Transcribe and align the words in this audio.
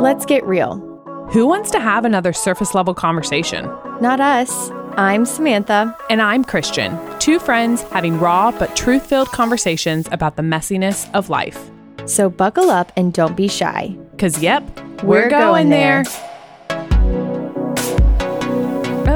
Let's 0.00 0.24
get 0.24 0.42
real. 0.46 0.78
Who 1.30 1.46
wants 1.46 1.70
to 1.72 1.78
have 1.78 2.06
another 2.06 2.32
surface 2.32 2.74
level 2.74 2.94
conversation? 2.94 3.66
Not 4.00 4.18
us. 4.18 4.70
I'm 4.96 5.26
Samantha. 5.26 5.94
And 6.08 6.22
I'm 6.22 6.42
Christian, 6.42 6.98
two 7.18 7.38
friends 7.38 7.82
having 7.82 8.18
raw 8.18 8.50
but 8.50 8.74
truth 8.74 9.04
filled 9.04 9.28
conversations 9.28 10.08
about 10.10 10.36
the 10.36 10.42
messiness 10.42 11.12
of 11.12 11.28
life. 11.28 11.70
So 12.06 12.30
buckle 12.30 12.70
up 12.70 12.92
and 12.96 13.12
don't 13.12 13.36
be 13.36 13.46
shy. 13.46 13.94
Because, 14.12 14.42
yep, 14.42 14.62
We're 15.02 15.24
we're, 15.24 15.28
going 15.28 15.68
going, 15.68 15.68
there. 15.68 16.04
there. 16.04 16.86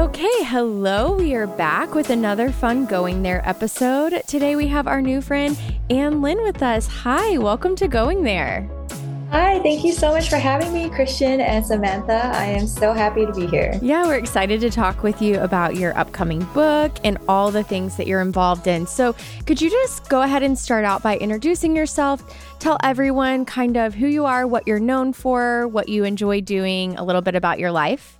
Okay, 0.03 0.43
hello. 0.43 1.17
We 1.17 1.33
are 1.33 1.47
back 1.47 1.95
with 1.95 2.11
another 2.11 2.51
fun 2.51 2.85
Going 2.85 3.23
There 3.23 3.41
episode. 3.43 4.21
Today 4.27 4.55
we 4.55 4.67
have 4.67 4.85
our 4.85 5.01
new 5.01 5.19
friend 5.19 5.57
Anh 5.89 6.21
Lin 6.21 6.43
with 6.43 6.61
us. 6.61 6.85
Hi, 6.85 7.39
welcome 7.39 7.75
to 7.77 7.87
Going 7.87 8.21
There. 8.21 8.69
Hi, 9.35 9.59
thank 9.59 9.83
you 9.83 9.91
so 9.91 10.13
much 10.13 10.29
for 10.29 10.37
having 10.37 10.71
me, 10.71 10.89
Christian 10.89 11.41
and 11.41 11.65
Samantha. 11.65 12.31
I 12.33 12.45
am 12.45 12.65
so 12.65 12.93
happy 12.93 13.25
to 13.25 13.33
be 13.33 13.45
here. 13.47 13.77
Yeah, 13.81 14.05
we're 14.05 14.15
excited 14.15 14.61
to 14.61 14.69
talk 14.69 15.03
with 15.03 15.21
you 15.21 15.41
about 15.41 15.75
your 15.75 15.93
upcoming 15.97 16.45
book 16.53 16.93
and 17.03 17.17
all 17.27 17.51
the 17.51 17.61
things 17.61 17.97
that 17.97 18.07
you're 18.07 18.21
involved 18.21 18.65
in. 18.65 18.87
So, 18.87 19.13
could 19.45 19.59
you 19.61 19.69
just 19.69 20.07
go 20.07 20.21
ahead 20.21 20.41
and 20.41 20.57
start 20.57 20.85
out 20.85 21.03
by 21.03 21.17
introducing 21.17 21.75
yourself? 21.75 22.23
Tell 22.59 22.77
everyone 22.81 23.43
kind 23.43 23.75
of 23.75 23.93
who 23.93 24.07
you 24.07 24.23
are, 24.23 24.47
what 24.47 24.65
you're 24.65 24.79
known 24.79 25.11
for, 25.11 25.67
what 25.67 25.89
you 25.89 26.05
enjoy 26.05 26.39
doing, 26.39 26.95
a 26.95 27.03
little 27.03 27.21
bit 27.21 27.35
about 27.35 27.59
your 27.59 27.71
life. 27.71 28.15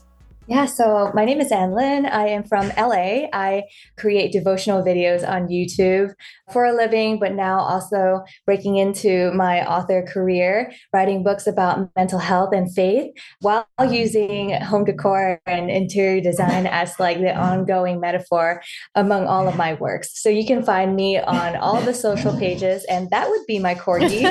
Yeah, 0.47 0.67
so 0.67 1.11
my 1.15 1.25
name 1.25 1.41
is 1.41 1.51
Anh 1.51 1.73
Lin. 1.73 2.05
I 2.05 2.27
am 2.27 2.43
from 2.43 2.71
LA. 2.77 3.25
I 3.33 3.63
create 3.97 4.31
devotional 4.31 4.83
videos 4.83 5.27
on 5.27 5.47
YouTube 5.47 6.13
for 6.53 6.65
a 6.65 6.71
living, 6.71 7.17
but 7.19 7.33
now 7.33 7.57
also 7.57 8.23
breaking 8.45 8.77
into 8.77 9.31
my 9.33 9.65
author 9.65 10.03
career, 10.03 10.71
writing 10.93 11.23
books 11.23 11.47
about 11.47 11.89
mental 11.95 12.19
health 12.19 12.53
and 12.53 12.71
faith 12.71 13.11
while 13.41 13.65
using 13.89 14.53
home 14.61 14.85
decor 14.85 15.41
and 15.47 15.71
interior 15.71 16.21
design 16.21 16.67
as 16.67 16.99
like 16.99 17.17
the 17.17 17.35
ongoing 17.35 17.99
metaphor 17.99 18.61
among 18.93 19.25
all 19.25 19.47
of 19.47 19.55
my 19.55 19.73
works. 19.73 20.21
So 20.21 20.29
you 20.29 20.45
can 20.45 20.61
find 20.61 20.95
me 20.95 21.19
on 21.19 21.55
all 21.55 21.81
the 21.81 21.93
social 21.93 22.37
pages, 22.37 22.85
and 22.87 23.09
that 23.09 23.31
would 23.31 23.45
be 23.47 23.57
my 23.57 23.73
corgi 23.73 24.29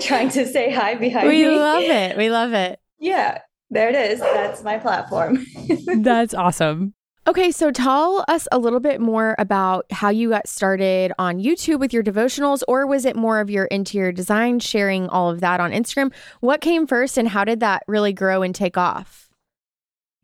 trying 0.06 0.30
to 0.30 0.46
say 0.46 0.72
hi 0.72 0.94
behind 0.94 1.28
We 1.28 1.42
me. 1.42 1.58
love 1.58 1.82
it. 1.82 2.16
We 2.16 2.30
love 2.30 2.54
it. 2.54 2.80
Yeah, 2.98 3.40
there 3.70 3.88
it 3.88 3.94
is. 3.94 4.20
That's 4.20 4.62
my 4.62 4.78
platform. 4.78 5.44
That's 6.02 6.34
awesome. 6.34 6.94
Okay, 7.28 7.50
so 7.50 7.72
tell 7.72 8.24
us 8.28 8.46
a 8.52 8.58
little 8.58 8.78
bit 8.78 9.00
more 9.00 9.34
about 9.36 9.86
how 9.90 10.10
you 10.10 10.30
got 10.30 10.46
started 10.46 11.12
on 11.18 11.40
YouTube 11.40 11.80
with 11.80 11.92
your 11.92 12.04
devotionals, 12.04 12.62
or 12.68 12.86
was 12.86 13.04
it 13.04 13.16
more 13.16 13.40
of 13.40 13.50
your 13.50 13.64
interior 13.64 14.12
design, 14.12 14.60
sharing 14.60 15.08
all 15.08 15.28
of 15.28 15.40
that 15.40 15.58
on 15.58 15.72
Instagram? 15.72 16.12
What 16.38 16.60
came 16.60 16.86
first, 16.86 17.18
and 17.18 17.28
how 17.28 17.44
did 17.44 17.58
that 17.58 17.82
really 17.88 18.12
grow 18.12 18.42
and 18.42 18.54
take 18.54 18.78
off? 18.78 19.25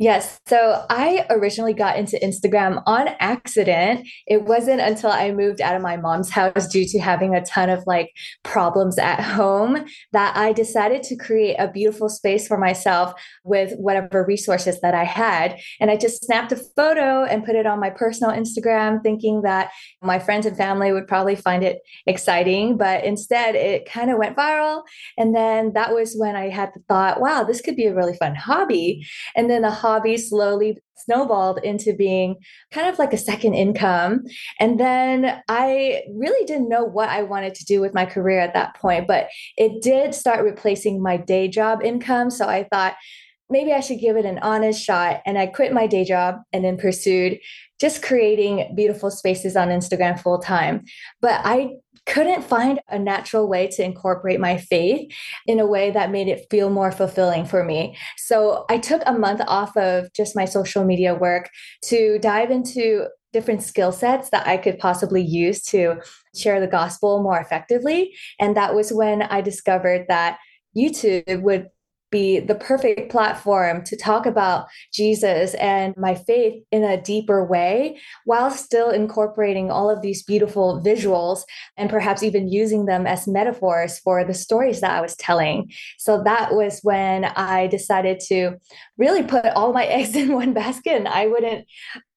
Yes. 0.03 0.41
So 0.49 0.85
I 0.91 1.25
originally 1.31 1.75
got 1.75 1.97
into 1.97 2.19
Instagram 2.19 2.83
on 2.87 3.11
accident. 3.21 4.09
It 4.27 4.43
wasn't 4.43 4.81
until 4.81 5.11
I 5.13 5.31
moved 5.31 5.61
out 5.61 5.77
of 5.77 5.83
my 5.83 5.97
mom's 5.97 6.29
house 6.29 6.67
due 6.67 6.85
to 6.87 6.99
having 6.99 7.37
a 7.37 7.45
ton 7.45 7.71
of 7.71 7.85
like 7.87 8.11
problems 8.43 8.99
at 8.99 9.21
home 9.21 9.85
that 10.11 10.37
I 10.37 10.55
decided 10.55 11.05
to 11.05 11.15
create 11.15 11.55
a 11.61 11.71
beautiful 11.71 12.09
space 12.09 12.49
for 12.49 12.59
myself 12.59 13.13
with 13.45 13.75
whatever 13.79 14.25
resources 14.27 14.81
that 14.81 14.93
I 14.93 15.05
had. 15.05 15.61
And 15.79 15.89
I 15.89 15.97
just 15.97 16.25
snapped 16.25 16.51
a 16.51 16.57
photo 16.57 17.23
and 17.23 17.45
put 17.45 17.55
it 17.55 17.65
on 17.65 17.79
my 17.79 17.91
personal 17.91 18.35
Instagram, 18.35 19.05
thinking 19.05 19.43
that 19.43 19.71
my 20.03 20.19
friends 20.19 20.47
and 20.47 20.57
family 20.57 20.93
would 20.93 21.07
probably 21.07 21.37
find 21.37 21.63
it 21.63 21.79
exciting. 22.09 22.77
But 22.77 23.05
instead, 23.05 23.55
it 23.55 23.89
kind 23.89 24.11
of 24.11 24.19
went 24.19 24.37
viral. 24.37 24.83
And 25.17 25.33
then 25.33 25.75
that 25.75 25.95
was 25.95 26.17
when 26.19 26.35
I 26.35 26.49
had 26.49 26.71
the 26.75 26.81
thought, 26.89 27.21
wow, 27.21 27.45
this 27.45 27.61
could 27.61 27.77
be 27.77 27.87
a 27.87 27.95
really 27.95 28.17
fun 28.17 28.35
hobby. 28.35 29.07
And 29.37 29.49
then 29.49 29.63
the 29.63 29.71
hobby 29.93 30.17
slowly 30.17 30.79
snowballed 30.97 31.59
into 31.63 31.93
being 31.93 32.37
kind 32.71 32.89
of 32.89 32.99
like 32.99 33.13
a 33.13 33.19
second 33.19 33.55
income. 33.55 34.23
And 34.59 34.79
then 34.79 35.43
I 35.49 36.03
really 36.15 36.47
didn't 36.47 36.69
know 36.69 36.85
what 36.85 37.09
I 37.09 37.23
wanted 37.23 37.55
to 37.57 37.65
do 37.65 37.81
with 37.81 37.95
my 37.95 38.07
career 38.07 38.39
at 38.39 38.55
that 38.55 38.77
point, 38.77 39.07
but 39.07 39.29
it 39.57 39.83
did 39.83 40.15
start 40.15 40.45
replacing 40.45 41.03
my 41.03 41.17
day 41.17 41.49
job 41.49 41.83
income. 41.83 42.31
So 42.31 42.49
I 42.49 42.65
thought, 42.65 42.95
maybe 43.51 43.73
I 43.73 43.81
should 43.81 44.01
give 44.01 44.17
it 44.17 44.25
an 44.25 44.39
honest 44.39 44.83
shot. 44.83 45.21
And 45.27 45.37
I 45.37 45.47
quit 45.47 45.75
my 45.75 45.87
day 45.87 46.05
job 46.05 46.37
and 46.53 46.65
then 46.65 46.79
pursued 46.79 47.39
just 47.79 48.03
creating 48.03 48.73
beautiful 48.75 49.11
spaces 49.11 49.57
on 49.57 49.69
Instagram 49.69 50.19
full 50.19 50.39
time. 50.39 50.85
But 51.21 51.41
I 51.45 51.73
couldn't 52.07 52.43
find 52.43 52.81
a 52.89 52.99
natural 52.99 53.49
way 53.49 53.69
to 53.69 53.85
incorporate 53.85 54.41
my 54.41 54.57
faith 54.57 55.11
in 55.47 55.61
a 55.61 55.67
way 55.67 55.91
that 55.91 56.11
made 56.11 56.29
it 56.29 56.47
feel 56.51 56.71
more 56.71 56.91
fulfilling 56.91 57.45
for 57.45 57.65
me. 57.65 57.97
So 58.17 58.65
I 58.69 58.79
took 58.79 59.03
a 59.07 59.13
month 59.13 59.41
off 59.47 59.77
of 59.77 60.13
just 60.13 60.37
my 60.37 60.45
social 60.45 60.85
media 60.85 61.15
work 61.15 61.49
to 61.85 62.19
dive 62.19 62.51
into 62.51 63.07
different 63.33 63.63
skill 63.63 63.93
sets 63.93 64.31
that 64.31 64.47
I 64.47 64.57
could 64.57 64.79
possibly 64.79 65.23
use 65.23 65.63
to 65.65 65.97
share 66.37 66.61
the 66.61 66.67
gospel 66.67 67.23
more 67.23 67.41
effectively. 67.41 68.15
And 68.39 68.57
that 68.57 68.75
was 68.75 68.93
when 68.93 69.23
I 69.23 69.41
discovered 69.41 70.07
that 70.09 70.39
YouTube 70.77 71.43
would 71.43 71.69
be 72.13 72.39
the 72.39 72.55
perfect 72.55 73.11
platform 73.11 73.83
to 73.85 73.97
talk 73.97 74.27
about 74.27 74.67
Jesus 74.93 75.55
and 75.55 75.97
my 75.97 76.15
faith 76.15 76.63
in 76.71 76.85
a 76.85 77.01
deeper 77.01 77.45
way 77.45 77.99
while 78.25 78.53
still 78.53 78.91
incorporating 78.91 79.73
all 79.73 79.91
of 79.91 80.03
these 80.03 80.23
beautiful 80.23 80.81
visuals 80.85 81.41
and 81.77 81.91
perhaps 81.91 82.23
even 82.23 82.47
using 82.47 82.85
them 82.85 83.07
as 83.07 83.27
metaphors 83.27 83.99
for 83.99 84.25
the 84.25 84.35
stories 84.35 84.81
that 84.81 84.93
I 84.93 85.01
was 85.01 85.17
telling. 85.17 85.73
So 85.99 86.23
that 86.23 86.55
was 86.55 86.79
when 86.83 87.25
I 87.25 87.67
decided 87.67 88.21
to 88.29 88.59
really 88.97 89.25
put 89.25 89.47
all 89.47 89.73
my 89.73 89.87
eggs 89.93 90.15
in 90.15 90.33
one 90.33 90.53
basket. 90.53 90.93
And 90.93 91.09
I 91.09 91.27
wouldn't 91.27 91.67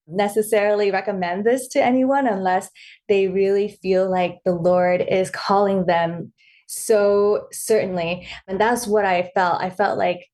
necessarily 0.08 0.92
recommend 0.92 1.46
this 1.46 1.68
to 1.70 1.84
anyone 1.84 2.28
unless 2.28 2.70
they 3.08 3.28
really 3.28 3.80
feel 3.82 4.10
like 4.10 4.38
the 4.46 4.54
Lord 4.54 5.02
is 5.02 5.32
calling 5.32 5.86
them 5.86 6.32
so 6.66 7.48
certainly. 7.52 8.28
And 8.48 8.60
that's 8.60 8.88
what 8.88 9.06
I 9.06 9.32
felt. 9.36 9.62
I 9.62 9.70
felt 9.70 9.98
like 9.98 10.28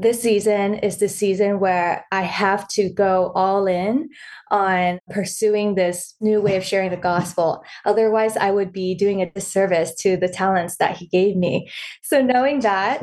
this 0.00 0.22
season 0.22 0.74
is 0.74 0.98
the 0.98 1.08
season 1.08 1.58
where 1.58 2.06
I 2.12 2.22
have 2.22 2.68
to 2.68 2.88
go 2.88 3.32
all 3.34 3.66
in 3.66 4.10
on 4.50 5.00
pursuing 5.10 5.74
this 5.74 6.14
new 6.20 6.40
way 6.40 6.56
of 6.56 6.64
sharing 6.64 6.90
the 6.90 6.96
gospel. 6.96 7.64
Otherwise, 7.84 8.36
I 8.36 8.50
would 8.50 8.72
be 8.72 8.94
doing 8.94 9.20
a 9.20 9.30
disservice 9.30 9.94
to 9.96 10.16
the 10.16 10.28
talents 10.28 10.76
that 10.76 10.96
he 10.96 11.06
gave 11.06 11.36
me. 11.36 11.68
So, 12.02 12.22
knowing 12.22 12.60
that, 12.60 13.00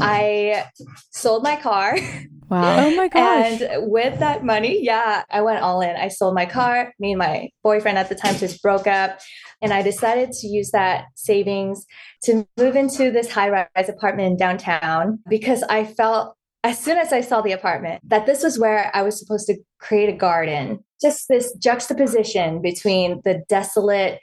I 0.00 0.66
sold 1.10 1.42
my 1.42 1.56
car. 1.56 1.98
Wow. 2.48 2.86
Oh 2.86 2.96
my 2.96 3.08
gosh. 3.08 3.60
And 3.60 3.90
with 3.90 4.20
that 4.20 4.44
money, 4.44 4.82
yeah, 4.82 5.24
I 5.30 5.40
went 5.40 5.62
all 5.62 5.80
in. 5.80 5.96
I 5.96 6.08
sold 6.08 6.34
my 6.34 6.46
car. 6.46 6.92
Me 7.00 7.12
and 7.12 7.18
my 7.18 7.48
boyfriend 7.64 7.98
at 7.98 8.08
the 8.08 8.14
time 8.14 8.36
just 8.36 8.62
broke 8.62 8.86
up. 8.86 9.18
And 9.60 9.72
I 9.72 9.82
decided 9.82 10.30
to 10.32 10.46
use 10.46 10.70
that 10.70 11.06
savings 11.14 11.84
to 12.24 12.46
move 12.56 12.76
into 12.76 13.10
this 13.10 13.30
high 13.30 13.50
rise 13.50 13.88
apartment 13.88 14.32
in 14.32 14.36
downtown 14.36 15.18
because 15.28 15.62
I 15.64 15.84
felt 15.84 16.36
as 16.62 16.78
soon 16.78 16.98
as 16.98 17.12
I 17.12 17.20
saw 17.20 17.40
the 17.40 17.52
apartment 17.52 18.02
that 18.08 18.26
this 18.26 18.42
was 18.42 18.58
where 18.58 18.90
I 18.94 19.02
was 19.02 19.18
supposed 19.18 19.46
to 19.48 19.56
create 19.80 20.08
a 20.08 20.16
garden. 20.16 20.84
Just 21.00 21.28
this 21.28 21.52
juxtaposition 21.54 22.62
between 22.62 23.20
the 23.24 23.42
desolate 23.48 24.20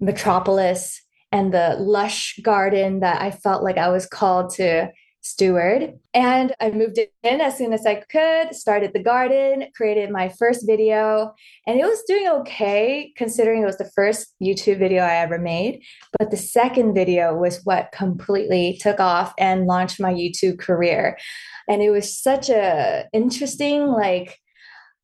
metropolis 0.00 1.00
and 1.32 1.52
the 1.52 1.76
lush 1.80 2.38
garden 2.42 3.00
that 3.00 3.20
I 3.20 3.30
felt 3.30 3.64
like 3.64 3.78
I 3.78 3.88
was 3.88 4.06
called 4.06 4.54
to 4.54 4.90
steward. 5.24 5.98
And 6.12 6.54
I 6.60 6.70
moved 6.70 6.98
in 6.98 7.40
as 7.40 7.56
soon 7.56 7.72
as 7.72 7.86
I 7.86 7.96
could, 7.96 8.54
started 8.54 8.92
the 8.92 9.02
garden, 9.02 9.68
created 9.74 10.10
my 10.10 10.28
first 10.28 10.66
video, 10.66 11.32
and 11.66 11.80
it 11.80 11.84
was 11.84 12.02
doing 12.06 12.28
okay 12.28 13.12
considering 13.16 13.62
it 13.62 13.66
was 13.66 13.78
the 13.78 13.90
first 13.94 14.34
YouTube 14.40 14.78
video 14.78 15.02
I 15.02 15.16
ever 15.16 15.38
made. 15.38 15.82
But 16.18 16.30
the 16.30 16.36
second 16.36 16.94
video 16.94 17.34
was 17.34 17.64
what 17.64 17.90
completely 17.92 18.78
took 18.80 19.00
off 19.00 19.32
and 19.38 19.66
launched 19.66 19.98
my 19.98 20.12
YouTube 20.12 20.58
career. 20.58 21.18
And 21.68 21.82
it 21.82 21.90
was 21.90 22.16
such 22.16 22.50
a 22.50 23.06
interesting 23.14 23.86
like 23.86 24.38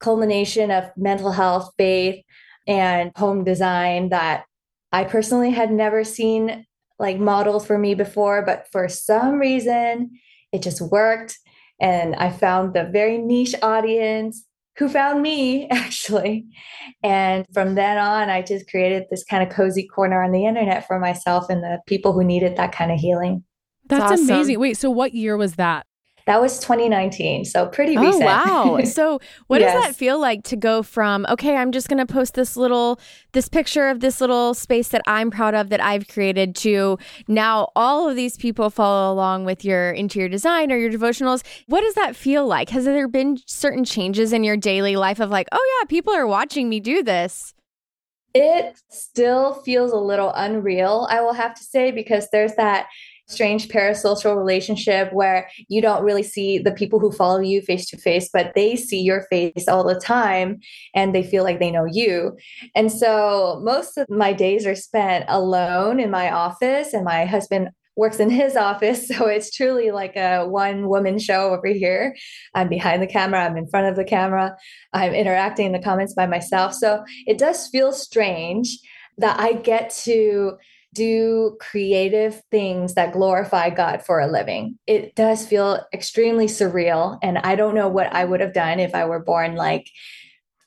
culmination 0.00 0.71
of 0.71 0.91
mental 0.97 1.33
health, 1.33 1.73
faith, 1.79 2.23
and 2.67 3.11
home 3.17 3.43
design 3.43 4.11
that 4.11 4.45
I 4.93 5.05
personally 5.05 5.50
had 5.50 5.73
never 5.73 6.05
seen 6.05 6.67
like 7.00 7.19
modeled 7.19 7.67
for 7.67 7.79
me 7.79 7.94
before, 7.94 8.44
but 8.44 8.67
for 8.70 8.88
some 8.88 9.38
reason 9.38 10.11
it 10.52 10.62
just 10.62 10.81
worked. 10.81 11.38
And 11.81 12.14
I 12.17 12.31
found 12.31 12.75
the 12.75 12.85
very 12.85 13.19
niche 13.19 13.55
audience 13.62 14.44
who 14.76 14.88
found 14.88 15.23
me 15.23 15.69
actually. 15.70 16.47
And 17.02 17.47
from 17.52 17.75
then 17.75 17.99
on, 17.99 18.29
I 18.31 18.43
just 18.43 18.69
created 18.69 19.05
this 19.11 19.25
kind 19.25 19.43
of 19.43 19.55
cozy 19.55 19.87
corner 19.87 20.23
on 20.23 20.32
the 20.32 20.47
internet 20.47 20.87
for 20.87 20.99
myself 20.99 21.49
and 21.49 21.62
the 21.62 21.81
people 21.87 22.12
who 22.12 22.23
needed 22.23 22.56
that 22.56 22.73
kind 22.73 22.93
of 22.93 22.99
healing. 22.99 23.44
That's 23.87 24.12
awesome. 24.12 24.31
amazing. 24.31 24.61
Wait, 24.61 24.76
so 24.76 24.91
what 24.91 25.14
year 25.14 25.37
was 25.37 25.55
that? 25.56 25.87
That 26.31 26.41
was 26.41 26.61
2019, 26.61 27.44
so 27.44 27.67
pretty 27.67 27.97
oh, 27.97 28.03
recent. 28.03 28.25
wow. 28.25 28.79
So, 28.85 29.19
what 29.49 29.61
yes. 29.61 29.75
does 29.75 29.85
that 29.85 29.97
feel 29.97 30.21
like 30.21 30.44
to 30.44 30.55
go 30.55 30.85
from, 30.85 31.27
okay, 31.29 31.56
I'm 31.56 31.73
just 31.73 31.88
going 31.88 31.99
to 31.99 32.06
post 32.06 32.35
this 32.35 32.56
little 32.56 33.00
this 33.32 33.49
picture 33.49 33.88
of 33.88 33.99
this 33.99 34.21
little 34.21 34.55
space 34.55 34.91
that 34.91 35.03
I'm 35.09 35.32
proud 35.32 35.56
of 35.56 35.71
that 35.71 35.82
I've 35.82 36.06
created 36.06 36.55
to 36.56 37.00
now 37.27 37.73
all 37.75 38.09
of 38.09 38.15
these 38.15 38.37
people 38.37 38.71
follow 38.71 39.12
along 39.12 39.44
with 39.44 39.65
your 39.65 39.91
interior 39.91 40.29
design 40.29 40.71
or 40.71 40.77
your 40.77 40.88
devotionals. 40.88 41.43
What 41.67 41.81
does 41.81 41.94
that 41.94 42.15
feel 42.15 42.47
like? 42.47 42.71
Has 42.71 42.85
there 42.85 43.09
been 43.09 43.38
certain 43.47 43.85
changes 43.85 44.33
in 44.33 44.44
your 44.44 44.56
daily 44.56 44.94
life 44.94 45.19
of 45.19 45.31
like, 45.31 45.49
oh 45.50 45.81
yeah, 45.81 45.87
people 45.88 46.15
are 46.15 46.29
watching 46.29 46.69
me 46.69 46.79
do 46.79 47.03
this? 47.03 47.55
It 48.35 48.81
still 48.88 49.55
feels 49.55 49.91
a 49.91 49.97
little 49.97 50.33
unreal, 50.37 51.09
I 51.11 51.23
will 51.23 51.33
have 51.33 51.55
to 51.56 51.65
say, 51.65 51.91
because 51.91 52.29
there's 52.31 52.55
that 52.55 52.87
strange 53.31 53.69
parasocial 53.69 54.37
relationship 54.37 55.12
where 55.12 55.49
you 55.69 55.81
don't 55.81 56.05
really 56.05 56.23
see 56.23 56.59
the 56.59 56.73
people 56.73 56.99
who 56.99 57.12
follow 57.12 57.41
you 57.41 57.62
face 57.62 57.87
to 57.87 57.97
face, 57.97 58.29
but 58.32 58.53
they 58.55 58.77
see 58.77 59.00
your 59.00 59.23
face 59.31 59.69
all 59.69 59.85
the 59.85 59.99
time 59.99 60.59
and 60.94 61.15
they 61.15 61.23
feel 61.23 61.44
like 61.44 61.61
they 61.61 61.71
know 61.71 61.85
you. 61.85 62.37
And 62.75 62.91
so 62.91 63.61
most 63.65 63.97
of 63.97 64.09
my 64.11 64.32
days 64.32 64.67
are 64.67 64.75
spent 64.75 65.25
alone 65.29 66.00
in 66.00 66.11
my 66.11 66.31
office, 66.31 66.93
and 66.93 67.05
my 67.05 67.25
husband 67.25 67.71
works 67.97 68.19
in 68.19 68.31
his 68.31 68.56
office. 68.69 69.09
So 69.09 69.27
it's 69.27 69.55
truly 69.55 69.91
like 69.91 70.17
a 70.17 70.47
one 70.47 70.88
woman 70.88 71.19
show 71.19 71.55
over 71.55 71.69
here. 71.69 72.17
I'm 72.55 72.69
behind 72.69 73.03
the 73.03 73.06
camera, 73.06 73.44
I'm 73.44 73.56
in 73.56 73.69
front 73.69 73.87
of 73.87 73.97
the 73.97 74.05
camera, 74.05 74.56
I'm 74.93 75.15
interacting 75.15 75.67
in 75.67 75.73
the 75.73 75.83
comments 75.83 76.15
by 76.15 76.26
myself. 76.26 76.75
So 76.75 77.05
it 77.26 77.38
does 77.38 77.69
feel 77.69 77.93
strange 77.93 78.79
that 79.19 79.38
I 79.38 79.53
get 79.53 79.91
to 80.05 80.56
do 80.95 81.57
creative 81.61 82.43
things 82.51 82.95
that 82.95 83.13
glorify 83.13 83.71
God 83.71 84.03
for 84.03 84.21
a 84.21 84.27
living. 84.31 84.79
It 84.87 85.15
does 85.15 85.47
feel 85.47 85.85
extremely 85.93 86.47
surreal. 86.47 87.19
And 87.23 87.39
I 87.39 87.55
don't 87.55 87.75
know 87.75 87.89
what 87.89 88.13
I 88.13 88.25
would 88.25 88.41
have 88.41 88.53
done 88.53 88.81
if 88.81 88.95
I 88.95 89.05
were 89.05 89.21
born 89.21 89.55
like 89.55 89.89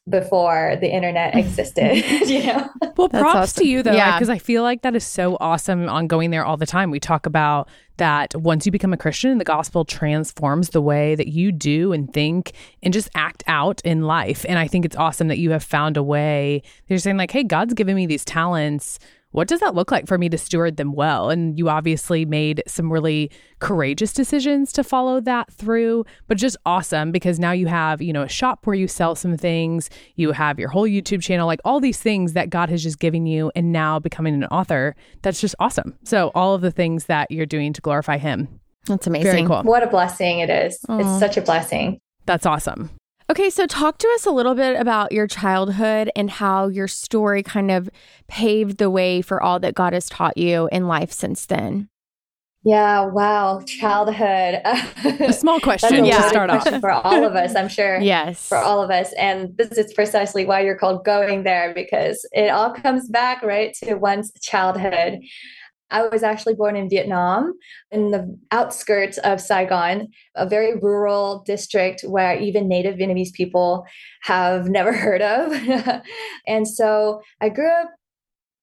before 0.10 0.76
the 0.82 0.94
internet 0.94 1.34
existed 1.38 1.96
you 2.28 2.46
know 2.46 2.70
well 2.98 3.08
props 3.08 3.36
awesome. 3.36 3.64
to 3.64 3.70
you 3.70 3.82
though 3.82 3.94
yeah 3.94 4.18
because 4.18 4.30
I, 4.30 4.34
I 4.34 4.38
feel 4.38 4.62
like 4.62 4.82
that 4.82 4.96
is 4.96 5.06
so 5.06 5.38
awesome 5.40 5.88
on 5.88 6.08
going 6.08 6.30
there 6.30 6.44
all 6.44 6.58
the 6.58 6.66
time 6.66 6.92
we 6.92 7.00
talk 7.00 7.26
about 7.26 7.70
that 7.98 8.36
once 8.36 8.66
you 8.66 8.72
become 8.74 8.92
a 8.92 8.98
christian 8.98 9.38
the 9.38 9.46
gospel 9.46 9.86
transforms 9.86 10.72
the 10.72 10.82
way 10.82 11.16
that 11.16 11.28
you 11.28 11.54
do 11.54 11.94
and 11.94 12.12
think 12.12 12.52
and 12.82 12.94
just 12.94 13.10
act 13.16 13.44
out 13.48 13.80
in 13.86 14.02
life 14.02 14.46
and 14.50 14.60
i 14.60 14.68
think 14.68 14.84
it's 14.84 14.98
awesome 14.98 15.30
that 15.30 15.38
you 15.38 15.52
have 15.52 15.64
found 15.64 15.96
a 15.96 16.04
way 16.04 16.62
you're 16.88 17.00
saying 17.00 17.16
like 17.16 17.32
hey 17.32 17.44
god's 17.44 17.74
given 17.74 17.96
me 17.96 18.06
these 18.06 18.26
talents 18.26 19.00
what 19.34 19.48
does 19.48 19.60
that 19.60 19.76
look 19.76 19.92
like 19.92 20.08
for 20.08 20.18
me 20.18 20.30
to 20.30 20.38
steward 20.38 20.78
them 20.78 20.94
well? 20.94 21.30
And 21.30 21.58
you 21.58 21.68
obviously 21.68 22.24
made 22.24 22.64
some 22.68 22.94
really 22.94 23.32
courageous 23.60 24.14
decisions 24.14 24.72
to 24.74 24.84
follow 24.84 25.20
that 25.22 25.52
through, 25.52 26.06
but 26.28 26.38
just 26.38 26.56
awesome 26.66 27.12
because 27.12 27.40
now 27.40 27.52
you 27.52 27.66
have, 27.68 28.02
you 28.02 28.14
know, 28.14 28.22
a 28.22 28.30
shop 28.30 28.66
where 28.66 28.76
you 28.76 28.88
sell 28.88 29.16
some 29.16 29.36
things, 29.36 29.90
you 30.16 30.32
have 30.32 30.60
your 30.60 30.70
whole 30.70 30.88
YouTube 30.88 31.22
channel, 31.22 31.48
like 31.48 31.60
all 31.66 31.80
these 31.80 32.00
things 32.00 32.34
that 32.34 32.52
God 32.52 32.70
has 32.70 32.84
just 32.84 33.00
given 33.00 33.26
you, 33.26 33.52
and 33.56 33.72
now 33.72 33.98
becoming 33.98 34.36
an 34.36 34.46
author. 34.46 34.96
That's 35.24 35.42
just 35.42 35.56
awesome. 35.60 35.98
So, 36.04 36.32
all 36.36 36.54
of 36.54 36.62
the 36.62 36.72
things 36.72 37.06
that 37.06 37.32
you're 37.32 37.46
doing 37.48 37.74
to 37.74 37.82
glorify 37.82 38.18
Him. 38.18 38.48
That's 38.86 39.08
amazing. 39.08 39.32
Very 39.32 39.46
cool. 39.48 39.64
What 39.64 39.82
a 39.82 39.88
blessing 39.88 40.40
it 40.40 40.50
is. 40.50 40.80
Aww. 40.88 41.00
It's 41.02 41.20
such 41.20 41.38
a 41.38 41.42
blessing. 41.42 42.00
That's 42.26 42.46
awesome. 42.46 42.92
Okay, 43.34 43.50
so 43.50 43.66
talk 43.66 43.98
to 43.98 44.08
us 44.10 44.28
a 44.28 44.32
little 44.32 44.54
bit 44.54 44.80
about 44.80 45.12
your 45.12 45.26
childhood 45.26 46.12
and 46.16 46.30
how 46.30 46.68
your 46.68 46.88
story 46.88 47.42
kind 47.42 47.72
of 47.72 47.90
paved 48.28 48.78
the 48.78 48.92
way 48.92 49.24
for 49.24 49.42
all 49.42 49.60
that 49.62 49.74
God 49.74 49.94
has 49.94 50.08
taught 50.08 50.38
you 50.38 50.70
in 50.72 50.88
life 50.88 51.12
since 51.12 51.48
then. 51.48 51.90
Yeah, 52.64 53.08
wow, 53.08 53.64
childhood. 53.66 54.62
a 55.20 55.34
small 55.34 55.60
question 55.60 56.06
yeah. 56.06 56.22
to 56.22 56.30
start 56.30 56.52
off. 56.52 56.80
For 56.80 56.92
all 56.92 57.26
of 57.26 57.34
us, 57.34 57.56
I'm 57.56 57.70
sure. 57.70 58.00
yes. 58.00 58.48
For 58.48 58.60
all 58.60 58.84
of 58.84 58.92
us. 58.92 59.12
And 59.14 59.58
this 59.58 59.80
is 59.80 59.92
precisely 59.96 60.46
why 60.46 60.62
you're 60.62 60.78
called 60.78 61.04
Going 61.04 61.42
There, 61.42 61.74
because 61.74 62.30
it 62.34 62.52
all 62.52 62.72
comes 62.72 63.10
back, 63.10 63.42
right, 63.42 63.74
to 63.84 63.96
one's 63.96 64.32
childhood. 64.42 65.22
I 65.94 66.08
was 66.08 66.24
actually 66.24 66.56
born 66.56 66.76
in 66.76 66.90
Vietnam 66.90 67.54
in 67.92 68.10
the 68.10 68.38
outskirts 68.52 69.20
of 69.20 69.40
Saigon, 69.40 70.08
a 70.36 70.48
very 70.48 70.76
rural 70.76 71.44
district 71.46 72.02
where 72.02 72.38
even 72.38 72.68
native 72.68 72.96
Vietnamese 72.96 73.32
people 73.32 73.86
have 74.24 74.68
never 74.68 74.92
heard 75.06 75.22
of. 75.22 76.02
and 76.48 76.68
so 76.68 77.22
I 77.40 77.50
grew 77.50 77.72
up 77.72 77.92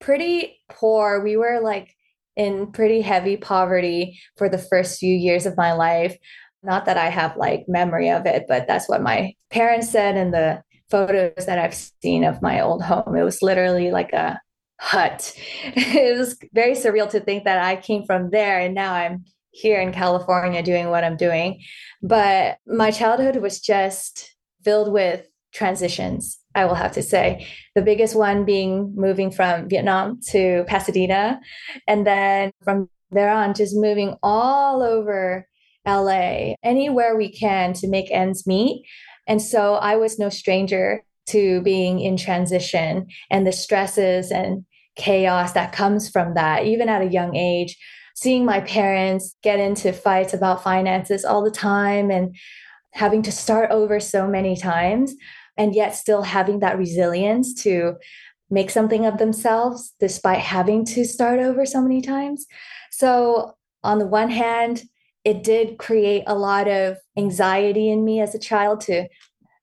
pretty 0.00 0.58
poor. 0.68 1.22
We 1.22 1.36
were 1.36 1.60
like 1.62 1.94
in 2.36 2.72
pretty 2.72 3.00
heavy 3.00 3.36
poverty 3.36 4.18
for 4.36 4.48
the 4.48 4.58
first 4.58 4.98
few 4.98 5.14
years 5.14 5.46
of 5.46 5.56
my 5.56 5.72
life. 5.72 6.16
Not 6.64 6.84
that 6.86 6.98
I 6.98 7.10
have 7.10 7.36
like 7.36 7.64
memory 7.68 8.10
of 8.10 8.26
it, 8.26 8.46
but 8.48 8.66
that's 8.66 8.88
what 8.88 9.02
my 9.02 9.34
parents 9.50 9.90
said 9.90 10.16
in 10.16 10.32
the 10.32 10.62
photos 10.90 11.46
that 11.46 11.58
I've 11.58 11.74
seen 11.74 12.24
of 12.24 12.42
my 12.42 12.60
old 12.60 12.82
home. 12.82 13.14
It 13.16 13.22
was 13.22 13.40
literally 13.40 13.92
like 13.92 14.12
a 14.12 14.40
hut. 14.80 15.32
it 15.64 16.18
was 16.18 16.36
very 16.52 16.72
surreal 16.72 17.08
to 17.10 17.20
think 17.20 17.44
that 17.44 17.62
I 17.62 17.76
came 17.76 18.04
from 18.04 18.30
there 18.30 18.58
and 18.58 18.74
now 18.74 18.94
I'm 18.94 19.24
here 19.52 19.80
in 19.80 19.92
California 19.92 20.62
doing 20.62 20.88
what 20.88 21.04
I'm 21.04 21.16
doing. 21.16 21.62
But 22.02 22.58
my 22.66 22.90
childhood 22.90 23.36
was 23.36 23.60
just 23.60 24.34
filled 24.64 24.92
with 24.92 25.26
transitions, 25.52 26.38
I 26.54 26.64
will 26.64 26.74
have 26.74 26.92
to 26.92 27.02
say. 27.02 27.46
The 27.74 27.82
biggest 27.82 28.16
one 28.16 28.44
being 28.44 28.94
moving 28.96 29.30
from 29.30 29.68
Vietnam 29.68 30.20
to 30.30 30.64
Pasadena. 30.66 31.40
And 31.86 32.06
then 32.06 32.52
from 32.62 32.88
there 33.10 33.30
on, 33.30 33.54
just 33.54 33.76
moving 33.76 34.16
all 34.22 34.82
over 34.82 35.46
LA, 35.86 36.54
anywhere 36.62 37.16
we 37.16 37.30
can 37.30 37.72
to 37.74 37.88
make 37.88 38.10
ends 38.10 38.46
meet. 38.46 38.86
And 39.26 39.42
so 39.42 39.74
I 39.74 39.96
was 39.96 40.18
no 40.18 40.28
stranger 40.28 41.02
to 41.28 41.60
being 41.62 42.00
in 42.00 42.16
transition 42.16 43.06
and 43.30 43.46
the 43.46 43.52
stresses 43.52 44.30
and 44.30 44.64
chaos 45.00 45.52
that 45.52 45.72
comes 45.72 46.08
from 46.08 46.34
that, 46.34 46.66
even 46.66 46.88
at 46.88 47.02
a 47.02 47.10
young 47.10 47.34
age. 47.34 47.76
Seeing 48.14 48.44
my 48.44 48.60
parents 48.60 49.34
get 49.42 49.58
into 49.58 49.92
fights 49.92 50.34
about 50.34 50.62
finances 50.62 51.24
all 51.24 51.42
the 51.42 51.50
time 51.50 52.10
and 52.10 52.36
having 52.92 53.22
to 53.22 53.32
start 53.32 53.70
over 53.70 53.98
so 53.98 54.28
many 54.28 54.56
times, 54.56 55.14
and 55.56 55.74
yet 55.74 55.94
still 55.94 56.22
having 56.22 56.60
that 56.60 56.76
resilience 56.76 57.54
to 57.62 57.94
make 58.50 58.70
something 58.70 59.06
of 59.06 59.18
themselves 59.18 59.94
despite 60.00 60.40
having 60.40 60.84
to 60.84 61.04
start 61.04 61.40
over 61.40 61.64
so 61.64 61.80
many 61.80 62.02
times. 62.02 62.46
So, 62.90 63.54
on 63.82 63.98
the 63.98 64.06
one 64.06 64.30
hand, 64.30 64.82
it 65.24 65.42
did 65.42 65.78
create 65.78 66.24
a 66.26 66.34
lot 66.34 66.68
of 66.68 66.98
anxiety 67.16 67.88
in 67.90 68.04
me 68.04 68.20
as 68.20 68.34
a 68.34 68.38
child 68.38 68.82
to 68.82 69.08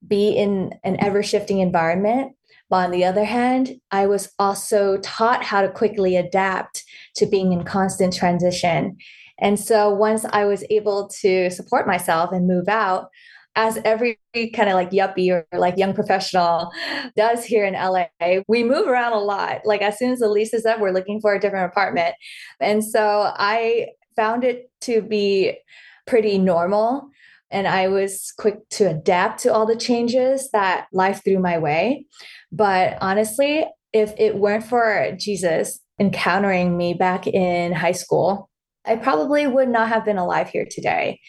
be 0.08 0.30
in 0.30 0.74
an 0.84 0.98
ever 1.00 1.22
shifting 1.22 1.60
environment. 1.60 2.37
But 2.70 2.86
on 2.86 2.92
the 2.92 3.06
other 3.06 3.24
hand, 3.24 3.80
I 3.92 4.08
was 4.08 4.30
also 4.40 4.98
taught 4.98 5.44
how 5.44 5.62
to 5.62 5.70
quickly 5.70 6.16
adapt 6.18 6.84
to 7.16 7.26
being 7.26 7.54
in 7.54 7.64
constant 7.64 8.14
transition. 8.14 8.98
And 9.40 9.60
so 9.60 9.94
once 9.94 10.26
I 10.26 10.46
was 10.46 10.64
able 10.70 11.10
to 11.22 11.50
support 11.50 11.88
myself 11.88 12.32
and 12.32 12.48
move 12.48 12.68
out, 12.68 13.10
as 13.56 13.80
every 13.84 14.20
kind 14.54 14.70
of 14.70 14.76
like 14.76 14.92
yuppie 14.92 15.32
or 15.32 15.46
like 15.58 15.78
young 15.78 15.94
professional 15.94 16.72
does 17.16 17.44
here 17.44 17.66
in 17.66 17.74
LA, 17.74 18.06
we 18.48 18.64
move 18.64 18.88
around 18.88 19.14
a 19.14 19.20
lot. 19.20 19.62
Like 19.66 19.82
as 19.82 19.98
soon 19.98 20.12
as 20.12 20.20
the 20.20 20.30
lease 20.30 20.54
is 20.54 20.66
up, 20.66 20.80
we're 20.80 20.92
looking 20.92 21.20
for 21.20 21.34
a 21.34 21.40
different 21.40 21.72
apartment. 21.72 22.14
And 22.62 22.84
so 22.86 23.34
I 23.36 23.88
found 24.16 24.44
it 24.44 24.70
to 24.82 25.02
be 25.02 25.58
pretty 26.06 26.38
normal. 26.38 27.10
And 27.50 27.68
I 27.68 27.88
was 27.88 28.34
quick 28.38 28.68
to 28.72 28.90
adapt 28.90 29.42
to 29.42 29.54
all 29.54 29.66
the 29.66 29.76
changes 29.76 30.50
that 30.52 30.88
life 30.92 31.22
threw 31.24 31.40
my 31.40 31.58
way. 31.58 32.06
But 32.52 32.98
honestly, 33.02 33.66
if 33.94 34.14
it 34.18 34.36
weren't 34.36 34.66
for 34.66 35.16
Jesus 35.18 35.80
encountering 36.00 36.78
me 36.78 36.94
back 36.94 37.26
in 37.26 37.72
high 37.72 37.94
school, 37.94 38.50
I 38.86 38.96
probably 38.96 39.48
would 39.48 39.70
not 39.70 39.90
have 39.90 40.06
been 40.06 40.18
alive 40.18 40.50
here 40.50 40.68
today. 40.70 41.20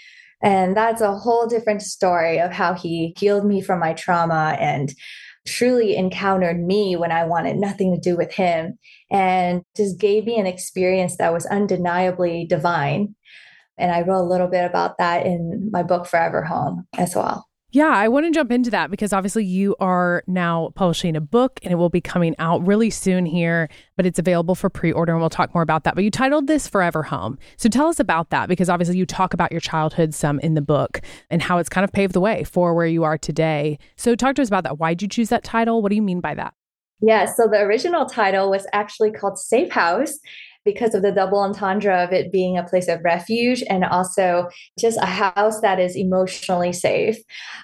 And 0.43 0.77
that's 0.77 1.01
a 1.01 1.17
whole 1.17 1.47
different 1.47 1.83
story 1.83 2.39
of 2.39 2.53
how 2.53 2.75
he 2.75 3.15
healed 3.19 3.45
me 3.45 3.61
from 3.61 3.81
my 3.81 3.93
trauma 3.93 4.57
and 4.61 4.93
truly 5.47 5.97
encountered 5.97 6.61
me 6.63 6.95
when 6.95 7.11
I 7.11 7.25
wanted 7.25 7.57
nothing 7.57 7.95
to 7.95 8.01
do 8.01 8.17
with 8.17 8.33
him 8.33 8.79
and 9.11 9.63
just 9.77 9.99
gave 9.99 10.27
me 10.27 10.39
an 10.39 10.47
experience 10.47 11.17
that 11.17 11.33
was 11.33 11.47
undeniably 11.47 12.47
divine. 12.47 13.15
And 13.79 13.93
I 13.93 14.03
wrote 14.03 14.23
a 14.23 14.29
little 14.29 14.49
bit 14.49 14.65
about 14.65 14.99
that 14.99 15.27
in 15.27 15.71
my 15.73 15.83
book, 15.83 16.07
Forever 16.07 16.43
Home, 16.43 16.87
as 16.97 17.15
well. 17.15 17.49
Yeah, 17.71 17.89
I 17.89 18.09
want 18.09 18.25
to 18.25 18.31
jump 18.33 18.51
into 18.51 18.71
that 18.71 18.91
because 18.91 19.13
obviously 19.13 19.45
you 19.45 19.77
are 19.79 20.25
now 20.27 20.71
publishing 20.75 21.15
a 21.17 21.21
book 21.21 21.61
and 21.63 21.71
it 21.71 21.75
will 21.75 21.91
be 21.91 22.01
coming 22.01 22.35
out 22.39 22.67
really 22.67 22.89
soon 22.89 23.27
here, 23.27 23.69
but 23.95 24.07
it's 24.07 24.19
available 24.19 24.55
for 24.55 24.71
pre 24.71 24.91
order 24.91 25.13
and 25.13 25.21
we'll 25.21 25.29
talk 25.29 25.53
more 25.53 25.63
about 25.63 25.85
that. 25.85 25.95
But 25.95 26.03
you 26.03 26.11
titled 26.11 26.47
this 26.47 26.67
Forever 26.67 27.03
Home. 27.03 27.39
So 27.59 27.69
tell 27.69 27.89
us 27.89 28.01
about 28.01 28.31
that 28.31 28.49
because 28.49 28.71
obviously 28.71 28.97
you 28.97 29.05
talk 29.05 29.35
about 29.35 29.53
your 29.53 29.61
childhood 29.61 30.15
some 30.15 30.41
in 30.41 30.55
the 30.55 30.63
book 30.63 31.03
and 31.29 31.43
how 31.43 31.59
it's 31.59 31.69
kind 31.69 31.85
of 31.85 31.93
paved 31.93 32.15
the 32.15 32.21
way 32.21 32.43
for 32.43 32.73
where 32.75 32.87
you 32.87 33.05
are 33.05 33.19
today. 33.19 33.79
So 33.97 34.15
talk 34.15 34.37
to 34.37 34.43
us 34.43 34.49
about 34.49 34.65
that. 34.65 34.79
Why 34.79 34.95
did 34.95 35.03
you 35.03 35.09
choose 35.09 35.29
that 35.29 35.45
title? 35.45 35.83
What 35.83 35.91
do 35.91 35.97
you 35.97 36.03
mean 36.03 36.23
by 36.23 36.35
that? 36.37 36.55
Yeah, 37.01 37.27
so 37.27 37.47
the 37.47 37.61
original 37.61 38.07
title 38.07 38.51
was 38.51 38.67
actually 38.73 39.13
called 39.13 39.39
Safe 39.39 39.71
House. 39.71 40.19
Because 40.65 40.95
of 40.95 41.03
the 41.03 41.13
double 41.13 41.39
entendre 41.39 42.05
of 42.05 42.13
it 42.13 42.31
being 42.31 42.59
a 42.59 42.65
place 42.65 42.89
of 42.89 43.01
refuge 43.03 43.63
and 43.71 43.85
also 43.85 44.49
just 44.79 44.99
a 44.99 45.07
house 45.07 45.61
that 45.61 45.81
is 45.81 45.97
emotionally 45.97 46.73
safe. 46.73 47.17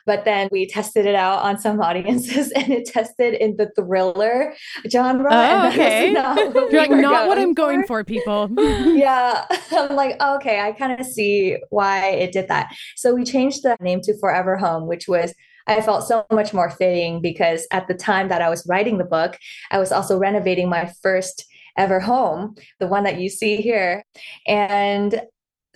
But 0.06 0.24
then 0.24 0.48
we 0.50 0.66
tested 0.66 1.06
it 1.06 1.14
out 1.14 1.42
on 1.42 1.58
some 1.58 1.80
audiences 1.88 2.50
and 2.52 2.70
it 2.70 2.86
tested 2.86 3.34
in 3.34 3.56
the 3.56 3.70
thriller 3.76 4.54
genre. 4.90 5.28
Oh, 5.30 5.68
okay. 5.68 6.12
Not 6.12 6.38
You're 6.54 6.86
like, 6.86 6.90
not 6.90 7.28
what 7.28 7.38
I'm 7.38 7.50
for. 7.50 7.54
going 7.54 7.84
for, 7.84 8.04
people. 8.04 8.50
yeah. 8.58 9.44
I'm 9.72 9.96
like, 9.96 10.20
okay, 10.22 10.60
I 10.60 10.72
kind 10.72 10.98
of 10.98 11.06
see 11.06 11.58
why 11.70 12.08
it 12.08 12.32
did 12.32 12.48
that. 12.48 12.74
So 12.96 13.14
we 13.14 13.24
changed 13.24 13.62
the 13.62 13.76
name 13.80 14.00
to 14.02 14.18
Forever 14.18 14.56
Home, 14.56 14.86
which 14.86 15.08
was 15.08 15.34
I 15.66 15.80
felt 15.80 16.06
so 16.06 16.26
much 16.30 16.52
more 16.52 16.70
fitting 16.70 17.22
because 17.22 17.66
at 17.70 17.88
the 17.88 17.94
time 17.94 18.28
that 18.28 18.42
I 18.42 18.50
was 18.50 18.66
writing 18.68 18.98
the 18.98 19.04
book, 19.04 19.38
I 19.70 19.78
was 19.78 19.92
also 19.92 20.18
renovating 20.18 20.68
my 20.68 20.92
first 21.02 21.46
ever 21.76 22.00
home, 22.00 22.54
the 22.80 22.86
one 22.86 23.04
that 23.04 23.20
you 23.20 23.28
see 23.28 23.56
here. 23.56 24.04
And 24.46 25.22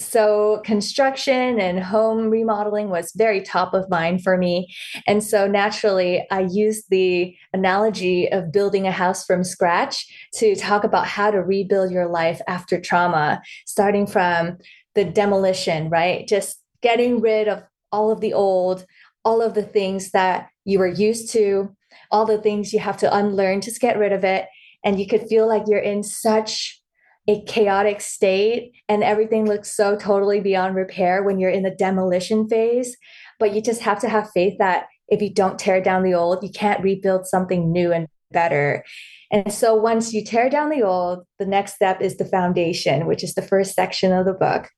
so 0.00 0.60
construction 0.64 1.58
and 1.58 1.80
home 1.80 2.30
remodeling 2.30 2.88
was 2.88 3.12
very 3.16 3.42
top 3.42 3.74
of 3.74 3.90
mind 3.90 4.22
for 4.22 4.36
me. 4.36 4.72
And 5.06 5.22
so 5.22 5.46
naturally 5.46 6.26
i 6.30 6.40
used 6.40 6.84
the 6.90 7.34
analogy 7.52 8.30
of 8.30 8.52
building 8.52 8.86
a 8.86 8.92
house 8.92 9.24
from 9.24 9.42
scratch 9.42 10.06
to 10.34 10.54
talk 10.54 10.84
about 10.84 11.06
how 11.06 11.30
to 11.30 11.42
rebuild 11.42 11.90
your 11.90 12.08
life 12.08 12.40
after 12.46 12.80
trauma 12.80 13.42
starting 13.66 14.06
from 14.06 14.58
the 14.94 15.04
demolition 15.04 15.90
right? 15.90 16.26
Just 16.28 16.62
getting 16.80 17.20
rid 17.20 17.48
of 17.48 17.62
all 17.90 18.10
of 18.10 18.20
the 18.20 18.34
old 18.34 18.86
all 19.24 19.42
of 19.42 19.54
the 19.54 19.64
things 19.64 20.12
that 20.12 20.48
you 20.64 20.78
were 20.78 20.86
used 20.86 21.32
to 21.32 21.74
all 22.10 22.24
the 22.24 22.38
things 22.38 22.72
you 22.72 22.78
have 22.78 22.96
to 22.96 23.16
unlearn 23.16 23.60
just 23.60 23.80
get 23.80 23.98
rid 23.98 24.12
of 24.12 24.22
it 24.22 24.46
and 24.84 24.98
you 24.98 25.06
could 25.06 25.28
feel 25.28 25.46
like 25.46 25.64
you're 25.66 25.78
in 25.78 26.02
such 26.02 26.80
a 27.28 27.42
chaotic 27.42 28.00
state 28.00 28.72
and 28.88 29.04
everything 29.04 29.46
looks 29.46 29.76
so 29.76 29.96
totally 29.96 30.40
beyond 30.40 30.74
repair 30.74 31.22
when 31.22 31.38
you're 31.38 31.50
in 31.50 31.62
the 31.62 31.70
demolition 31.70 32.48
phase. 32.48 32.96
But 33.38 33.54
you 33.54 33.60
just 33.60 33.82
have 33.82 34.00
to 34.00 34.08
have 34.08 34.30
faith 34.30 34.54
that 34.58 34.86
if 35.08 35.20
you 35.20 35.32
don't 35.32 35.58
tear 35.58 35.80
down 35.82 36.02
the 36.02 36.14
old, 36.14 36.42
you 36.42 36.50
can't 36.50 36.82
rebuild 36.82 37.26
something 37.26 37.70
new 37.70 37.92
and 37.92 38.08
better. 38.30 38.84
And 39.30 39.52
so 39.52 39.74
once 39.74 40.12
you 40.12 40.24
tear 40.24 40.48
down 40.48 40.70
the 40.70 40.82
old, 40.82 41.24
the 41.38 41.46
next 41.46 41.74
step 41.74 42.00
is 42.00 42.16
the 42.16 42.24
foundation, 42.24 43.06
which 43.06 43.22
is 43.22 43.34
the 43.34 43.42
first 43.42 43.74
section 43.74 44.12
of 44.12 44.24
the 44.24 44.32
book. 44.32 44.68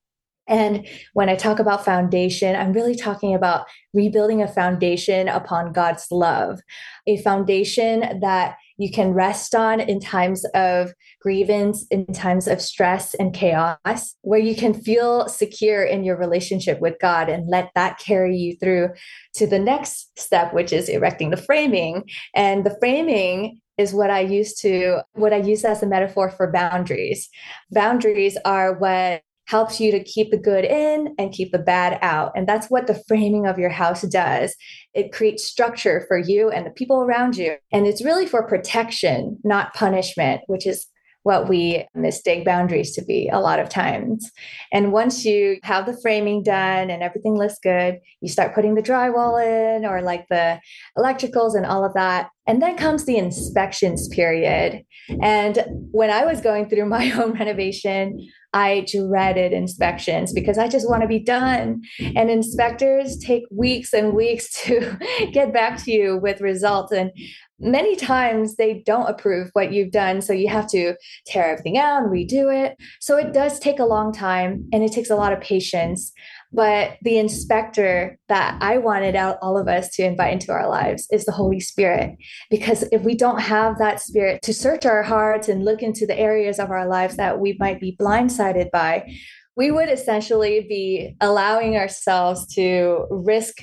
And 0.48 0.88
when 1.14 1.28
I 1.28 1.36
talk 1.36 1.60
about 1.60 1.84
foundation, 1.84 2.56
I'm 2.56 2.72
really 2.72 2.96
talking 2.96 3.34
about 3.34 3.66
rebuilding 3.94 4.42
a 4.42 4.48
foundation 4.48 5.28
upon 5.28 5.72
God's 5.72 6.08
love, 6.10 6.58
a 7.06 7.18
foundation 7.18 8.18
that 8.20 8.56
you 8.80 8.90
can 8.90 9.12
rest 9.12 9.54
on 9.54 9.78
in 9.78 10.00
times 10.00 10.46
of 10.54 10.94
grievance, 11.20 11.86
in 11.90 12.06
times 12.06 12.48
of 12.48 12.62
stress 12.62 13.12
and 13.12 13.34
chaos, 13.34 14.16
where 14.22 14.40
you 14.40 14.56
can 14.56 14.72
feel 14.72 15.28
secure 15.28 15.84
in 15.84 16.02
your 16.02 16.16
relationship 16.16 16.80
with 16.80 16.94
God 16.98 17.28
and 17.28 17.46
let 17.46 17.70
that 17.74 17.98
carry 17.98 18.34
you 18.38 18.56
through 18.56 18.88
to 19.34 19.46
the 19.46 19.58
next 19.58 20.18
step, 20.18 20.54
which 20.54 20.72
is 20.72 20.88
erecting 20.88 21.28
the 21.28 21.36
framing. 21.36 22.04
And 22.34 22.64
the 22.64 22.74
framing 22.80 23.60
is 23.76 23.92
what 23.92 24.08
I 24.08 24.20
use 24.20 24.54
to 24.60 25.02
what 25.12 25.34
I 25.34 25.36
use 25.36 25.62
as 25.62 25.82
a 25.82 25.86
metaphor 25.86 26.30
for 26.30 26.50
boundaries. 26.50 27.28
Boundaries 27.70 28.38
are 28.46 28.78
what 28.78 29.22
helps 29.50 29.80
you 29.80 29.90
to 29.90 30.04
keep 30.04 30.30
the 30.30 30.38
good 30.38 30.64
in 30.64 31.12
and 31.18 31.32
keep 31.32 31.50
the 31.50 31.58
bad 31.58 31.98
out. 32.02 32.30
And 32.36 32.48
that's 32.48 32.68
what 32.68 32.86
the 32.86 33.02
framing 33.08 33.48
of 33.48 33.58
your 33.58 33.68
house 33.68 34.02
does. 34.02 34.54
It 34.94 35.12
creates 35.12 35.44
structure 35.44 36.04
for 36.06 36.16
you 36.16 36.50
and 36.50 36.64
the 36.64 36.70
people 36.70 37.00
around 37.00 37.36
you. 37.36 37.56
And 37.72 37.84
it's 37.84 38.04
really 38.04 38.26
for 38.26 38.46
protection, 38.46 39.38
not 39.42 39.74
punishment, 39.74 40.42
which 40.46 40.68
is 40.68 40.86
what 41.24 41.48
we 41.48 41.84
mistake 41.94 42.44
boundaries 42.44 42.94
to 42.94 43.04
be 43.04 43.28
a 43.28 43.40
lot 43.40 43.58
of 43.58 43.68
times. 43.68 44.30
And 44.72 44.92
once 44.92 45.24
you 45.24 45.58
have 45.64 45.84
the 45.84 45.98
framing 46.00 46.44
done 46.44 46.88
and 46.88 47.02
everything 47.02 47.36
looks 47.36 47.58
good, 47.60 47.98
you 48.20 48.28
start 48.28 48.54
putting 48.54 48.74
the 48.74 48.82
drywall 48.82 49.36
in 49.44 49.84
or 49.84 50.00
like 50.00 50.26
the 50.30 50.60
electricals 50.96 51.56
and 51.56 51.66
all 51.66 51.84
of 51.84 51.92
that. 51.94 52.30
And 52.46 52.62
then 52.62 52.76
comes 52.76 53.04
the 53.04 53.18
inspections 53.18 54.08
period. 54.08 54.82
And 55.22 55.64
when 55.90 56.10
I 56.10 56.24
was 56.24 56.40
going 56.40 56.68
through 56.68 56.86
my 56.86 57.06
home 57.06 57.32
renovation, 57.32 58.30
I 58.52 58.84
dreaded 58.90 59.52
inspections 59.52 60.32
because 60.32 60.58
I 60.58 60.68
just 60.68 60.88
want 60.88 61.02
to 61.02 61.08
be 61.08 61.20
done. 61.20 61.82
And 62.16 62.30
inspectors 62.30 63.16
take 63.18 63.44
weeks 63.50 63.92
and 63.92 64.12
weeks 64.12 64.50
to 64.64 64.98
get 65.32 65.52
back 65.52 65.82
to 65.84 65.92
you 65.92 66.16
with 66.16 66.40
results. 66.40 66.92
And 66.92 67.12
many 67.60 67.94
times 67.94 68.56
they 68.56 68.82
don't 68.86 69.08
approve 69.08 69.50
what 69.52 69.72
you've 69.72 69.92
done. 69.92 70.22
So 70.22 70.32
you 70.32 70.48
have 70.48 70.68
to 70.70 70.94
tear 71.26 71.52
everything 71.52 71.78
out 71.78 72.02
and 72.02 72.10
redo 72.10 72.52
it. 72.52 72.76
So 73.00 73.16
it 73.16 73.32
does 73.32 73.58
take 73.58 73.78
a 73.78 73.84
long 73.84 74.12
time 74.12 74.68
and 74.72 74.82
it 74.82 74.92
takes 74.92 75.10
a 75.10 75.16
lot 75.16 75.32
of 75.32 75.40
patience. 75.40 76.12
But 76.52 76.96
the 77.02 77.18
inspector 77.18 78.18
that 78.28 78.58
I 78.60 78.78
wanted 78.78 79.14
out 79.14 79.38
all 79.40 79.56
of 79.56 79.68
us 79.68 79.90
to 79.96 80.04
invite 80.04 80.32
into 80.32 80.52
our 80.52 80.68
lives 80.68 81.06
is 81.12 81.24
the 81.24 81.32
Holy 81.32 81.60
Spirit. 81.60 82.16
Because 82.50 82.82
if 82.90 83.02
we 83.02 83.14
don't 83.14 83.40
have 83.40 83.78
that 83.78 84.00
spirit 84.00 84.42
to 84.42 84.54
search 84.54 84.84
our 84.84 85.02
hearts 85.02 85.48
and 85.48 85.64
look 85.64 85.82
into 85.82 86.06
the 86.06 86.18
areas 86.18 86.58
of 86.58 86.70
our 86.70 86.88
lives 86.88 87.16
that 87.16 87.38
we 87.38 87.56
might 87.60 87.80
be 87.80 87.96
blindsided 88.00 88.70
by, 88.72 89.14
we 89.56 89.70
would 89.70 89.88
essentially 89.88 90.66
be 90.68 91.14
allowing 91.20 91.76
ourselves 91.76 92.46
to 92.54 93.06
risk 93.10 93.58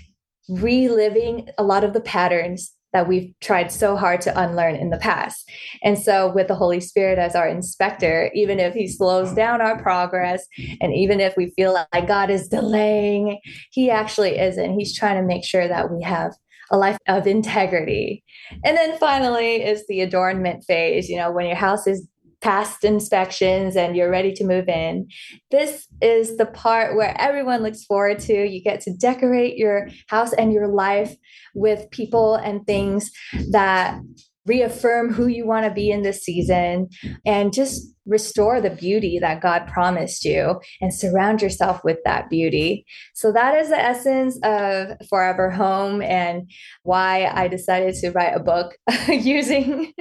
reliving 0.50 1.50
a 1.58 1.64
lot 1.64 1.84
of 1.84 1.92
the 1.92 2.00
patterns 2.00 2.72
that 2.98 3.08
we've 3.08 3.32
tried 3.42 3.72
so 3.72 3.96
hard 3.96 4.22
to 4.22 4.40
unlearn 4.40 4.76
in 4.76 4.90
the 4.90 4.98
past. 4.98 5.48
And 5.84 6.00
so, 6.00 6.34
with 6.34 6.48
the 6.48 6.56
Holy 6.56 6.80
Spirit 6.80 7.20
as 7.20 7.36
our 7.36 7.48
inspector, 7.48 8.32
even 8.34 8.60
if 8.60 8.74
He 8.74 8.88
slows 8.88 9.32
down 9.34 9.62
our 9.62 9.80
progress, 9.80 10.44
and 10.82 10.96
even 10.96 11.20
if 11.20 11.38
we 11.38 11.54
feel 11.56 11.74
like 11.94 12.08
God 12.08 12.32
is 12.32 12.48
delaying, 12.48 13.40
He 13.72 13.92
actually 13.92 14.40
isn't. 14.40 14.80
He's 14.80 14.98
trying 14.98 15.22
to 15.22 15.28
make 15.28 15.46
sure 15.46 15.68
that 15.68 15.92
we 15.92 16.02
have 16.02 16.34
a 16.72 16.78
life 16.78 16.98
of 17.08 17.28
integrity. 17.28 18.24
And 18.66 18.76
then 18.76 18.98
finally 18.98 19.64
is 19.64 19.86
the 19.88 20.02
adornment 20.02 20.64
phase, 20.64 21.08
you 21.08 21.18
know, 21.18 21.32
when 21.32 21.46
your 21.46 21.56
house 21.56 21.86
is 21.86 22.08
past 22.42 22.84
inspections 22.84 23.76
and 23.76 23.96
you're 23.96 24.12
ready 24.12 24.32
to 24.34 24.46
move 24.46 24.68
in. 24.68 25.08
This 25.52 25.88
is 26.02 26.38
the 26.38 26.46
part 26.46 26.96
where 26.96 27.20
everyone 27.20 27.64
looks 27.64 27.84
forward 27.84 28.20
to. 28.20 28.46
You 28.48 28.62
get 28.62 28.82
to 28.82 28.94
decorate 28.94 29.58
your 29.58 29.90
house 30.08 30.34
and 30.34 30.54
your 30.54 30.68
life 30.68 31.16
with 31.56 31.90
people 31.92 32.36
and 32.36 32.66
things 32.66 33.12
that 33.52 34.00
reaffirm 34.46 35.12
who 35.12 35.28
you 35.28 35.46
want 35.46 35.66
to 35.66 35.74
be 35.74 35.90
in 35.90 36.04
this 36.04 36.24
season 36.24 36.88
and 37.26 37.54
just 37.54 37.94
restore 38.08 38.62
the 38.62 38.70
beauty 38.70 39.20
that 39.20 39.42
God 39.42 39.68
promised 39.68 40.26
you 40.26 40.60
and 40.82 40.94
surround 40.94 41.42
yourself 41.42 41.82
with 41.84 41.98
that 42.06 42.30
beauty. 42.30 42.86
So, 43.14 43.32
that 43.32 43.58
is 43.58 43.70
the 43.70 43.80
essence 43.80 44.40
of 44.44 44.98
Forever 45.10 45.50
Home 45.50 46.02
and 46.02 46.50
why 46.84 47.26
I 47.34 47.48
decided 47.48 47.96
to 47.96 48.12
write 48.12 48.36
a 48.36 48.40
book 48.40 48.78
using 49.08 49.94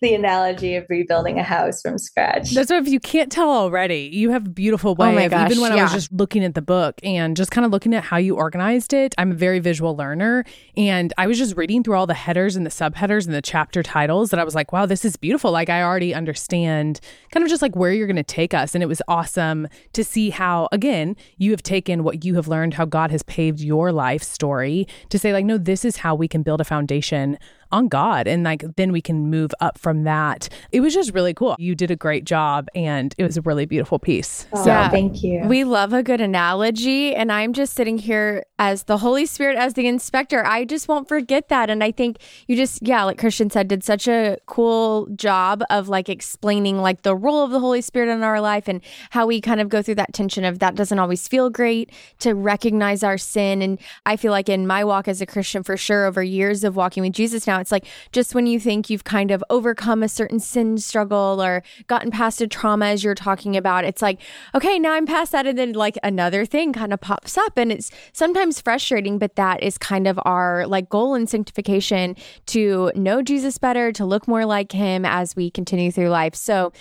the 0.00 0.14
analogy 0.14 0.76
of 0.76 0.86
rebuilding 0.88 1.38
a 1.38 1.42
house 1.42 1.80
from 1.82 1.98
scratch. 1.98 2.50
That's 2.52 2.70
what 2.70 2.82
if 2.82 2.88
you 2.88 3.00
can't 3.00 3.30
tell 3.30 3.50
already, 3.50 4.10
you 4.12 4.30
have 4.30 4.46
a 4.46 4.50
beautiful 4.50 4.94
way. 4.94 5.08
Oh 5.08 5.12
my 5.12 5.28
gosh, 5.28 5.50
even 5.50 5.62
when 5.62 5.72
yeah. 5.72 5.80
I 5.80 5.82
was 5.84 5.92
just 5.92 6.12
looking 6.12 6.44
at 6.44 6.54
the 6.54 6.62
book 6.62 6.98
and 7.02 7.36
just 7.36 7.50
kind 7.50 7.64
of 7.64 7.70
looking 7.70 7.94
at 7.94 8.04
how 8.04 8.16
you 8.16 8.36
organized 8.36 8.92
it, 8.92 9.14
I'm 9.18 9.32
a 9.32 9.34
very 9.34 9.58
visual 9.58 9.96
learner. 9.96 10.44
And 10.76 11.12
I 11.18 11.26
was 11.26 11.38
just 11.38 11.56
reading 11.56 11.82
through 11.82 11.96
all 11.96 12.06
the 12.06 12.14
headers 12.14 12.56
and 12.56 12.64
the 12.64 12.70
subheaders 12.70 13.26
and 13.26 13.34
the 13.34 13.42
chapter 13.42 13.82
titles 13.82 14.30
that 14.30 14.40
I 14.40 14.44
was 14.44 14.54
like, 14.54 14.72
wow, 14.72 14.86
this 14.86 15.04
is 15.04 15.16
beautiful. 15.16 15.50
Like, 15.52 15.68
I 15.68 15.82
already 15.82 16.14
understand 16.14 17.00
kind 17.30 17.41
kind 17.42 17.48
of 17.48 17.50
just 17.50 17.62
like 17.62 17.74
where 17.74 17.90
you're 17.90 18.06
going 18.06 18.14
to 18.14 18.22
take 18.22 18.54
us. 18.54 18.72
And 18.72 18.84
it 18.84 18.86
was 18.86 19.02
awesome 19.08 19.66
to 19.94 20.04
see 20.04 20.30
how, 20.30 20.68
again, 20.70 21.16
you 21.38 21.50
have 21.50 21.62
taken 21.62 22.04
what 22.04 22.24
you 22.24 22.36
have 22.36 22.46
learned, 22.46 22.74
how 22.74 22.84
God 22.84 23.10
has 23.10 23.24
paved 23.24 23.58
your 23.58 23.90
life 23.90 24.22
story 24.22 24.86
to 25.08 25.18
say, 25.18 25.32
like, 25.32 25.44
no, 25.44 25.58
this 25.58 25.84
is 25.84 25.96
how 25.96 26.14
we 26.14 26.28
can 26.28 26.44
build 26.44 26.60
a 26.60 26.64
foundation 26.64 27.36
on 27.72 27.88
God. 27.88 28.28
And 28.28 28.44
like 28.44 28.64
then 28.76 28.92
we 28.92 29.00
can 29.00 29.30
move 29.30 29.52
up 29.60 29.78
from 29.78 30.04
that. 30.04 30.48
It 30.70 30.80
was 30.80 30.94
just 30.94 31.12
really 31.12 31.34
cool. 31.34 31.56
You 31.58 31.74
did 31.74 31.90
a 31.90 31.96
great 31.96 32.24
job 32.24 32.68
and 32.74 33.14
it 33.18 33.24
was 33.24 33.36
a 33.36 33.42
really 33.42 33.66
beautiful 33.66 33.98
piece. 33.98 34.46
Oh, 34.52 34.62
so 34.62 34.70
yeah. 34.70 34.88
thank 34.90 35.22
you. 35.22 35.42
We 35.46 35.64
love 35.64 35.92
a 35.92 36.02
good 36.02 36.20
analogy. 36.20 37.14
And 37.14 37.32
I'm 37.32 37.52
just 37.52 37.74
sitting 37.74 37.98
here 37.98 38.44
as 38.58 38.84
the 38.84 38.98
Holy 38.98 39.26
Spirit, 39.26 39.56
as 39.56 39.74
the 39.74 39.86
inspector. 39.86 40.44
I 40.44 40.64
just 40.64 40.86
won't 40.86 41.08
forget 41.08 41.48
that. 41.48 41.70
And 41.70 41.82
I 41.82 41.90
think 41.90 42.18
you 42.46 42.56
just, 42.56 42.86
yeah, 42.86 43.02
like 43.04 43.18
Christian 43.18 43.50
said, 43.50 43.68
did 43.68 43.82
such 43.82 44.06
a 44.06 44.36
cool 44.46 45.06
job 45.16 45.62
of 45.70 45.88
like 45.88 46.08
explaining 46.08 46.78
like 46.78 47.02
the 47.02 47.16
role 47.16 47.44
of 47.44 47.50
the 47.50 47.60
Holy 47.60 47.80
Spirit 47.80 48.12
in 48.12 48.22
our 48.22 48.40
life 48.40 48.68
and 48.68 48.80
how 49.10 49.26
we 49.26 49.40
kind 49.40 49.60
of 49.60 49.68
go 49.68 49.82
through 49.82 49.96
that 49.96 50.12
tension 50.12 50.44
of 50.44 50.58
that 50.58 50.74
doesn't 50.74 50.98
always 50.98 51.26
feel 51.26 51.50
great 51.50 51.90
to 52.18 52.34
recognize 52.34 53.02
our 53.02 53.18
sin. 53.18 53.62
And 53.62 53.78
I 54.06 54.16
feel 54.16 54.30
like 54.30 54.48
in 54.48 54.66
my 54.66 54.84
walk 54.84 55.08
as 55.08 55.20
a 55.20 55.26
Christian, 55.26 55.62
for 55.62 55.76
sure, 55.76 56.06
over 56.06 56.22
years 56.22 56.64
of 56.64 56.76
walking 56.76 57.02
with 57.02 57.12
Jesus 57.12 57.46
now, 57.46 57.61
it's 57.62 57.72
like 57.72 57.86
just 58.12 58.34
when 58.34 58.46
you 58.46 58.60
think 58.60 58.90
you've 58.90 59.04
kind 59.04 59.30
of 59.30 59.42
overcome 59.48 60.02
a 60.02 60.08
certain 60.08 60.38
sin 60.38 60.76
struggle 60.76 61.42
or 61.42 61.62
gotten 61.86 62.10
past 62.10 62.42
a 62.42 62.46
trauma, 62.46 62.86
as 62.86 63.02
you're 63.02 63.14
talking 63.14 63.56
about, 63.56 63.84
it's 63.84 64.02
like, 64.02 64.20
okay, 64.54 64.78
now 64.78 64.92
I'm 64.92 65.06
past 65.06 65.32
that. 65.32 65.46
And 65.46 65.56
then 65.56 65.72
like 65.72 65.96
another 66.02 66.44
thing 66.44 66.74
kind 66.74 66.92
of 66.92 67.00
pops 67.00 67.38
up. 67.38 67.56
And 67.56 67.72
it's 67.72 67.90
sometimes 68.12 68.60
frustrating, 68.60 69.18
but 69.18 69.36
that 69.36 69.62
is 69.62 69.78
kind 69.78 70.06
of 70.06 70.20
our 70.24 70.66
like 70.66 70.90
goal 70.90 71.14
in 71.14 71.26
sanctification 71.26 72.16
to 72.46 72.92
know 72.94 73.22
Jesus 73.22 73.56
better, 73.56 73.92
to 73.92 74.04
look 74.04 74.28
more 74.28 74.44
like 74.44 74.72
him 74.72 75.06
as 75.06 75.34
we 75.34 75.50
continue 75.50 75.90
through 75.90 76.10
life. 76.10 76.34
So 76.34 76.72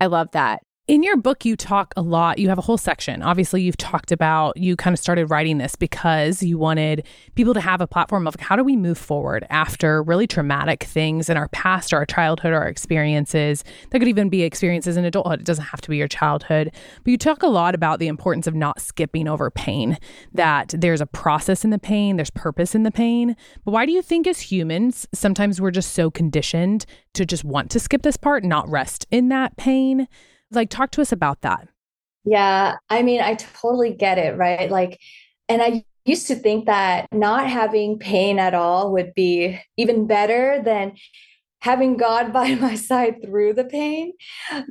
I 0.00 0.06
love 0.06 0.30
that. 0.32 0.62
In 0.90 1.04
your 1.04 1.16
book, 1.16 1.44
you 1.44 1.54
talk 1.54 1.94
a 1.96 2.02
lot. 2.02 2.40
You 2.40 2.48
have 2.48 2.58
a 2.58 2.62
whole 2.62 2.76
section. 2.76 3.22
Obviously, 3.22 3.62
you've 3.62 3.76
talked 3.76 4.10
about 4.10 4.56
you 4.56 4.74
kind 4.74 4.92
of 4.92 4.98
started 4.98 5.26
writing 5.26 5.58
this 5.58 5.76
because 5.76 6.42
you 6.42 6.58
wanted 6.58 7.06
people 7.36 7.54
to 7.54 7.60
have 7.60 7.80
a 7.80 7.86
platform 7.86 8.26
of 8.26 8.34
how 8.40 8.56
do 8.56 8.64
we 8.64 8.74
move 8.74 8.98
forward 8.98 9.46
after 9.50 10.02
really 10.02 10.26
traumatic 10.26 10.82
things 10.82 11.30
in 11.30 11.36
our 11.36 11.46
past 11.50 11.92
or 11.92 11.98
our 11.98 12.06
childhood 12.06 12.52
or 12.52 12.56
our 12.56 12.66
experiences. 12.66 13.62
That 13.90 14.00
could 14.00 14.08
even 14.08 14.28
be 14.28 14.42
experiences 14.42 14.96
in 14.96 15.04
adulthood. 15.04 15.38
It 15.38 15.46
doesn't 15.46 15.66
have 15.66 15.80
to 15.82 15.90
be 15.90 15.96
your 15.96 16.08
childhood. 16.08 16.72
But 17.04 17.10
you 17.12 17.16
talk 17.16 17.44
a 17.44 17.46
lot 17.46 17.76
about 17.76 18.00
the 18.00 18.08
importance 18.08 18.48
of 18.48 18.56
not 18.56 18.80
skipping 18.80 19.28
over 19.28 19.48
pain, 19.48 19.96
that 20.34 20.74
there's 20.76 21.00
a 21.00 21.06
process 21.06 21.62
in 21.62 21.70
the 21.70 21.78
pain, 21.78 22.16
there's 22.16 22.30
purpose 22.30 22.74
in 22.74 22.82
the 22.82 22.90
pain. 22.90 23.36
But 23.64 23.70
why 23.70 23.86
do 23.86 23.92
you 23.92 24.02
think, 24.02 24.26
as 24.26 24.40
humans, 24.40 25.06
sometimes 25.14 25.60
we're 25.60 25.70
just 25.70 25.92
so 25.92 26.10
conditioned 26.10 26.84
to 27.14 27.24
just 27.24 27.44
want 27.44 27.70
to 27.70 27.78
skip 27.78 28.02
this 28.02 28.16
part, 28.16 28.42
not 28.42 28.68
rest 28.68 29.06
in 29.12 29.28
that 29.28 29.56
pain? 29.56 30.08
Like, 30.50 30.70
talk 30.70 30.90
to 30.92 31.00
us 31.00 31.12
about 31.12 31.42
that. 31.42 31.68
Yeah. 32.24 32.76
I 32.88 33.02
mean, 33.02 33.20
I 33.20 33.34
totally 33.34 33.94
get 33.94 34.18
it, 34.18 34.36
right? 34.36 34.70
Like, 34.70 34.98
and 35.48 35.62
I 35.62 35.84
used 36.04 36.26
to 36.28 36.34
think 36.34 36.66
that 36.66 37.06
not 37.12 37.48
having 37.48 37.98
pain 37.98 38.38
at 38.38 38.54
all 38.54 38.92
would 38.92 39.14
be 39.14 39.60
even 39.76 40.06
better 40.06 40.60
than 40.64 40.92
having 41.60 41.96
God 41.96 42.32
by 42.32 42.54
my 42.54 42.74
side 42.74 43.22
through 43.22 43.54
the 43.54 43.64
pain. 43.64 44.12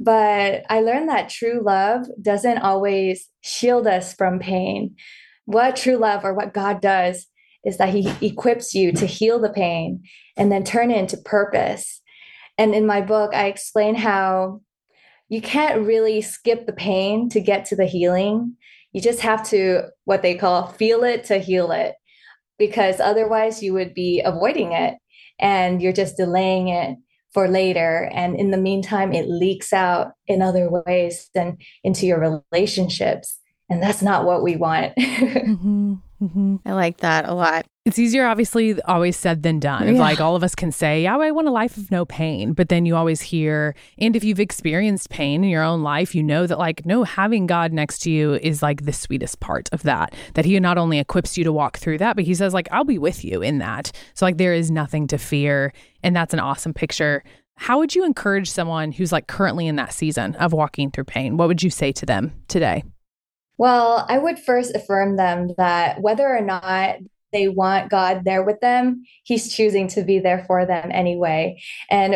But 0.02 0.64
I 0.70 0.82
learned 0.82 1.10
that 1.10 1.30
true 1.30 1.62
love 1.64 2.06
doesn't 2.22 2.60
always 2.60 3.28
shield 3.42 3.88
us 3.88 4.14
from 4.14 4.40
pain. 4.40 4.96
What 5.46 5.76
true 5.76 5.98
love 5.98 6.24
or 6.24 6.34
what 6.34 6.54
God 6.54 6.82
does 6.82 7.28
is 7.66 7.78
that 7.78 7.90
He 7.90 8.12
equips 8.26 8.74
you 8.74 8.92
to 8.94 9.06
heal 9.06 9.40
the 9.40 9.50
pain 9.50 10.04
and 10.38 10.52
then 10.52 10.64
turn 10.64 10.92
it 10.92 10.98
into 10.98 11.18
purpose. 11.18 12.02
And 12.58 12.76
in 12.76 12.86
my 12.86 13.02
book, 13.02 13.34
I 13.34 13.48
explain 13.48 13.96
how 13.96 14.62
you 15.30 15.42
can't 15.42 15.86
really 15.86 16.22
skip 16.22 16.66
the 16.66 16.74
pain 16.74 17.30
to 17.30 17.40
get 17.40 17.66
to 17.66 17.76
the 17.76 17.86
healing. 17.86 18.56
You 18.92 19.02
just 19.02 19.22
have 19.22 19.48
to, 19.50 19.84
what 20.06 20.24
they 20.24 20.36
call, 20.36 20.68
feel 20.68 21.04
it 21.04 21.24
to 21.26 21.38
heal 21.38 21.72
it, 21.72 21.96
because 22.58 23.00
otherwise 23.00 23.62
you 23.62 23.74
would 23.74 23.94
be 23.94 24.22
avoiding 24.26 24.72
it 24.72 24.96
and 25.40 25.82
you're 25.82 25.94
just 25.94 26.18
delaying 26.18 26.70
it 26.70 26.98
for 27.32 27.48
later. 27.48 28.10
And 28.12 28.36
in 28.36 28.50
the 28.50 28.58
meantime, 28.58 29.14
it 29.14 29.30
leaks 29.30 29.72
out 29.72 30.14
in 30.28 30.42
other 30.42 30.68
ways 30.70 31.30
than 31.36 31.58
into 31.84 32.08
your 32.08 32.42
relationships. 32.52 33.38
And 33.70 33.84
that's 33.84 34.02
not 34.02 34.26
what 34.26 34.42
we 34.42 34.56
want. 34.56 34.96
mm-hmm. 35.00 35.94
Mm-hmm. 36.22 36.58
I 36.66 36.74
like 36.74 36.98
that 36.98 37.30
a 37.30 37.34
lot. 37.34 37.66
It's 37.86 37.98
easier, 37.98 38.28
obviously, 38.28 38.80
always 38.84 39.16
said 39.16 39.42
than 39.42 39.60
done. 39.60 39.96
Yeah. 39.96 40.02
Like 40.02 40.20
all 40.20 40.36
of 40.36 40.44
us 40.44 40.54
can 40.54 40.72
say, 40.72 41.04
yeah, 41.04 41.18
I 41.18 41.32
want 41.32 41.48
a 41.48 41.52
life 41.52 41.78
of 41.78 41.90
no 41.90 42.06
pain. 42.06 42.54
But 42.54 42.70
then 42.70 42.86
you 42.86 42.96
always 42.96 43.22
hear, 43.22 43.74
and 43.98 44.16
if 44.16 44.24
you've 44.24 44.40
experienced 44.40 45.10
pain 45.10 45.44
in 45.44 45.50
your 45.50 45.64
own 45.64 45.82
life, 45.82 46.14
you 46.14 46.22
know 46.22 46.46
that, 46.46 46.60
like, 46.60 46.86
no, 46.86 47.04
having 47.04 47.48
God 47.48 47.72
next 47.72 48.00
to 48.00 48.12
you 48.12 48.36
is 48.36 48.62
like 48.62 48.84
the 48.84 48.94
sweetest 48.94 49.40
part 49.40 49.70
of 49.72 49.84
that. 49.84 50.14
That 50.34 50.46
He 50.46 50.60
not 50.60 50.78
only 50.78 51.00
equips 51.00 51.38
you 51.38 51.44
to 51.46 51.54
walk 51.54 51.78
through 51.78 52.00
that, 52.00 52.16
but 52.16 52.26
He 52.26 52.36
says, 52.36 52.54
like, 52.54 52.68
I'll 52.72 52.84
be 52.84 53.00
with 53.00 53.24
you 53.24 53.42
in 53.42 53.60
that. 53.60 53.92
So, 54.14 54.26
like, 54.26 54.38
there 54.38 54.54
is 54.54 54.70
nothing 54.70 55.08
to 55.08 55.18
fear. 55.18 55.74
And 56.04 56.16
that's 56.16 56.34
an 56.34 56.40
awesome 56.40 56.74
picture. 56.74 57.24
How 57.56 57.80
would 57.80 57.96
you 57.96 58.06
encourage 58.06 58.50
someone 58.50 58.92
who's 58.92 59.12
like 59.12 59.28
currently 59.28 59.68
in 59.68 59.76
that 59.78 59.94
season 59.94 60.36
of 60.36 60.54
walking 60.54 60.92
through 60.92 61.04
pain? 61.06 61.36
What 61.36 61.50
would 61.50 61.62
you 61.62 61.70
say 61.70 61.92
to 61.92 62.06
them 62.06 62.34
today? 62.48 62.84
Well, 63.60 64.06
I 64.08 64.18
would 64.18 64.40
first 64.40 64.74
affirm 64.74 65.18
them 65.18 65.50
that 65.58 66.02
whether 66.02 66.26
or 66.26 66.40
not 66.40 66.96
they 67.34 67.50
want 67.50 67.92
God 67.92 68.24
there 68.24 68.42
with 68.42 68.62
them, 68.62 69.04
He's 69.24 69.54
choosing 69.54 69.90
to 69.90 70.02
be 70.02 70.18
there 70.18 70.46
for 70.48 70.66
them 70.66 70.90
anyway. 70.94 71.62
And 71.90 72.16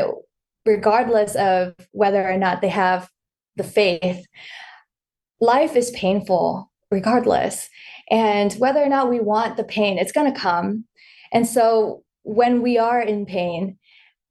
regardless 0.66 1.36
of 1.36 1.76
whether 1.92 2.26
or 2.26 2.38
not 2.38 2.62
they 2.62 2.70
have 2.70 3.10
the 3.58 3.66
faith, 3.66 4.26
life 5.42 5.76
is 5.76 5.92
painful 5.92 6.72
regardless. 6.90 7.68
And 8.10 8.54
whether 8.54 8.82
or 8.82 8.88
not 8.88 9.10
we 9.10 9.20
want 9.20 9.58
the 9.58 9.66
pain, 9.66 9.98
it's 9.98 10.14
going 10.14 10.34
to 10.34 10.40
come. 10.40 10.86
And 11.34 11.46
so 11.46 12.04
when 12.22 12.62
we 12.62 12.78
are 12.78 13.02
in 13.02 13.26
pain, 13.26 13.78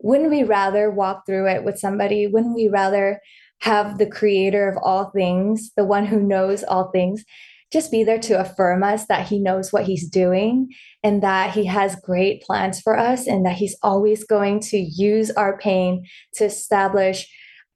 wouldn't 0.00 0.30
we 0.30 0.44
rather 0.44 0.90
walk 0.90 1.26
through 1.26 1.48
it 1.48 1.62
with 1.62 1.78
somebody? 1.78 2.26
Wouldn't 2.26 2.54
we 2.54 2.68
rather 2.68 3.20
have 3.62 3.98
the 3.98 4.06
creator 4.06 4.68
of 4.68 4.76
all 4.82 5.10
things, 5.10 5.70
the 5.76 5.84
one 5.84 6.04
who 6.04 6.20
knows 6.20 6.64
all 6.64 6.90
things, 6.90 7.24
just 7.72 7.92
be 7.92 8.02
there 8.02 8.18
to 8.18 8.38
affirm 8.38 8.82
us 8.82 9.06
that 9.06 9.28
he 9.28 9.38
knows 9.38 9.72
what 9.72 9.84
he's 9.84 10.08
doing 10.08 10.68
and 11.04 11.22
that 11.22 11.54
he 11.54 11.64
has 11.64 11.94
great 11.96 12.42
plans 12.42 12.80
for 12.80 12.98
us 12.98 13.26
and 13.26 13.46
that 13.46 13.54
he's 13.54 13.76
always 13.82 14.24
going 14.24 14.58
to 14.58 14.76
use 14.76 15.30
our 15.30 15.56
pain 15.58 16.04
to 16.34 16.44
establish 16.44 17.26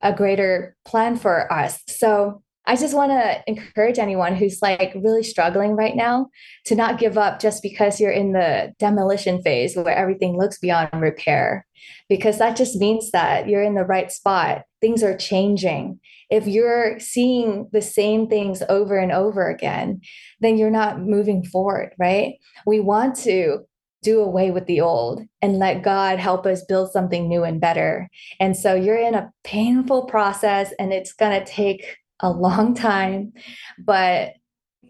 a 0.03 0.13
greater 0.13 0.77
plan 0.85 1.17
for 1.17 1.51
us. 1.53 1.81
So 1.87 2.43
I 2.67 2.77
just 2.77 2.95
want 2.95 3.13
to 3.13 3.43
encourage 3.47 3.99
anyone 3.99 4.35
who's 4.35 4.61
like 4.61 4.93
really 4.97 5.23
struggling 5.23 5.77
right 5.77 5.95
now 5.95 6.29
to 6.65 6.75
not 6.75 6.99
give 6.99 7.17
up 7.17 7.41
just 7.41 7.63
because 7.63 8.01
you're 8.01 8.11
in 8.11 8.33
the 8.33 8.75
demolition 8.79 9.41
phase 9.43 9.77
where 9.77 9.95
everything 9.95 10.37
looks 10.37 10.59
beyond 10.59 10.91
repair, 10.95 11.67
because 12.09 12.39
that 12.39 12.57
just 12.57 12.77
means 12.77 13.11
that 13.13 13.49
you're 13.49 13.63
in 13.63 13.75
the 13.75 13.85
right 13.85 14.11
spot. 14.11 14.63
Things 14.81 15.03
are 15.03 15.17
changing. 15.17 16.01
If 16.29 16.49
you're 16.49 16.99
seeing 16.99 17.69
the 17.73 17.83
same 17.83 18.27
things 18.27 18.63
over 18.69 18.99
and 18.99 19.13
over 19.13 19.49
again, 19.49 20.01
then 20.41 20.59
you're 20.59 20.71
not 20.71 21.01
moving 21.01 21.45
forward, 21.45 21.95
right? 21.99 22.35
We 22.67 22.81
want 22.81 23.15
to 23.19 23.61
do 24.03 24.21
away 24.21 24.51
with 24.51 24.67
the 24.67 24.81
old 24.81 25.23
and 25.41 25.59
let 25.59 25.83
God 25.83 26.19
help 26.19 26.47
us 26.47 26.65
build 26.65 26.91
something 26.91 27.29
new 27.29 27.45
and 27.45 27.61
better. 27.61 28.09
And 28.41 28.57
so 28.57 28.75
you're 28.75 28.99
in 28.99 29.15
a 29.15 29.31
painful 29.45 30.07
process 30.07 30.73
and 30.79 30.93
it's 30.93 31.13
going 31.13 31.39
to 31.39 31.45
take 31.45 31.97
a 32.21 32.31
long 32.31 32.75
time, 32.75 33.33
but 33.79 34.35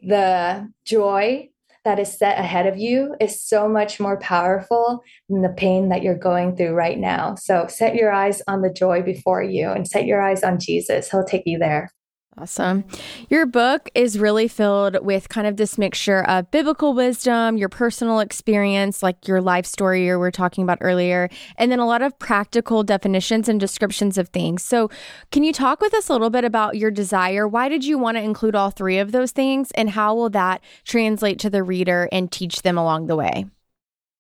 the 0.03 0.71
joy 0.85 1.49
that 1.85 1.99
is 2.01 2.19
set 2.19 2.39
ahead 2.39 2.67
of 2.67 2.77
you 2.77 3.15
is 3.21 3.41
so 3.41 3.69
much 3.69 4.01
more 4.01 4.19
powerful 4.19 5.03
than 5.29 5.43
the 5.43 5.49
pain 5.49 5.89
that 5.89 6.03
you're 6.03 6.19
going 6.19 6.57
through 6.57 6.73
right 6.73 6.99
now. 6.99 7.37
So 7.37 7.69
set 7.69 7.95
your 7.95 8.13
eyes 8.13 8.43
on 8.49 8.63
the 8.63 8.73
joy 8.73 9.03
before 9.03 9.43
you 9.43 9.71
and 9.71 9.87
set 9.87 10.05
your 10.05 10.21
eyes 10.21 10.43
on 10.43 10.59
Jesus. 10.59 11.09
He'll 11.11 11.25
take 11.25 11.45
you 11.47 11.59
there. 11.59 11.91
Awesome. 12.39 12.85
Your 13.31 13.47
book 13.47 13.89
is 13.95 14.19
really 14.19 14.47
filled 14.47 14.99
with 15.03 15.31
kind 15.31 15.47
of 15.47 15.57
this 15.57 15.79
mixture 15.79 16.23
of 16.25 16.51
biblical 16.51 16.93
wisdom, 16.93 17.57
your 17.57 17.71
personal 17.71 18.21
experience, 18.21 19.03
like 19.03 19.27
your 19.27 19.41
life 19.41 19.65
story 19.65 20.05
you 20.05 20.19
were 20.19 20.31
talking 20.31 20.63
about 20.63 20.77
earlier, 20.83 21.31
and 21.57 21.73
then 21.73 21.79
a 21.79 21.87
lot 21.87 22.03
of 22.03 22.19
practical 22.19 22.83
definitions 22.83 23.49
and 23.49 23.59
descriptions 23.59 24.19
of 24.19 24.29
things. 24.29 24.63
So, 24.63 24.91
can 25.33 25.45
you 25.45 25.53
talk 25.55 25.81
with 25.81 25.95
us 25.95 26.11
a 26.11 26.13
little 26.13 26.29
bit 26.29 26.45
about 26.45 26.77
your 26.77 26.91
desire? 26.91 27.49
Why 27.49 27.71
did 27.71 27.87
you 27.87 27.97
want 27.97 28.19
to 28.19 28.23
include 28.23 28.55
all 28.55 28.71
three 28.71 28.99
of 28.99 29.13
those 29.13 29.31
things, 29.31 29.71
and 29.71 29.89
how 29.89 30.15
will 30.15 30.31
that 30.31 30.61
translate 30.85 31.39
to 31.39 31.49
the 31.49 31.63
reader 31.63 32.07
and 32.13 32.31
teach 32.31 32.61
them 32.61 32.77
along 32.77 33.07
the 33.07 33.17
way? 33.17 33.47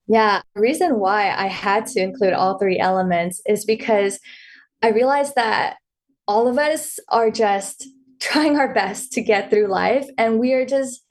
Yeah, 0.09 0.41
the 0.55 0.63
reason 0.63 1.01
why 1.01 1.33
I 1.33 1.49
had 1.49 1.85
to 1.89 2.01
include 2.01 2.33
all 2.33 2.59
three 2.59 2.79
elements 2.79 3.43
is 3.45 3.67
because 3.67 4.21
I 4.83 4.89
realized 4.89 5.35
that 5.35 5.77
all 6.27 6.49
of 6.49 6.59
us 6.59 6.99
are 7.11 7.31
just 7.31 7.87
trying 8.21 8.57
our 8.57 8.73
best 8.73 9.13
to 9.13 9.23
get 9.23 9.51
through 9.51 9.69
life. 9.69 10.07
And 10.19 10.39
we 10.39 10.53
are 10.53 10.67
just 10.67 11.03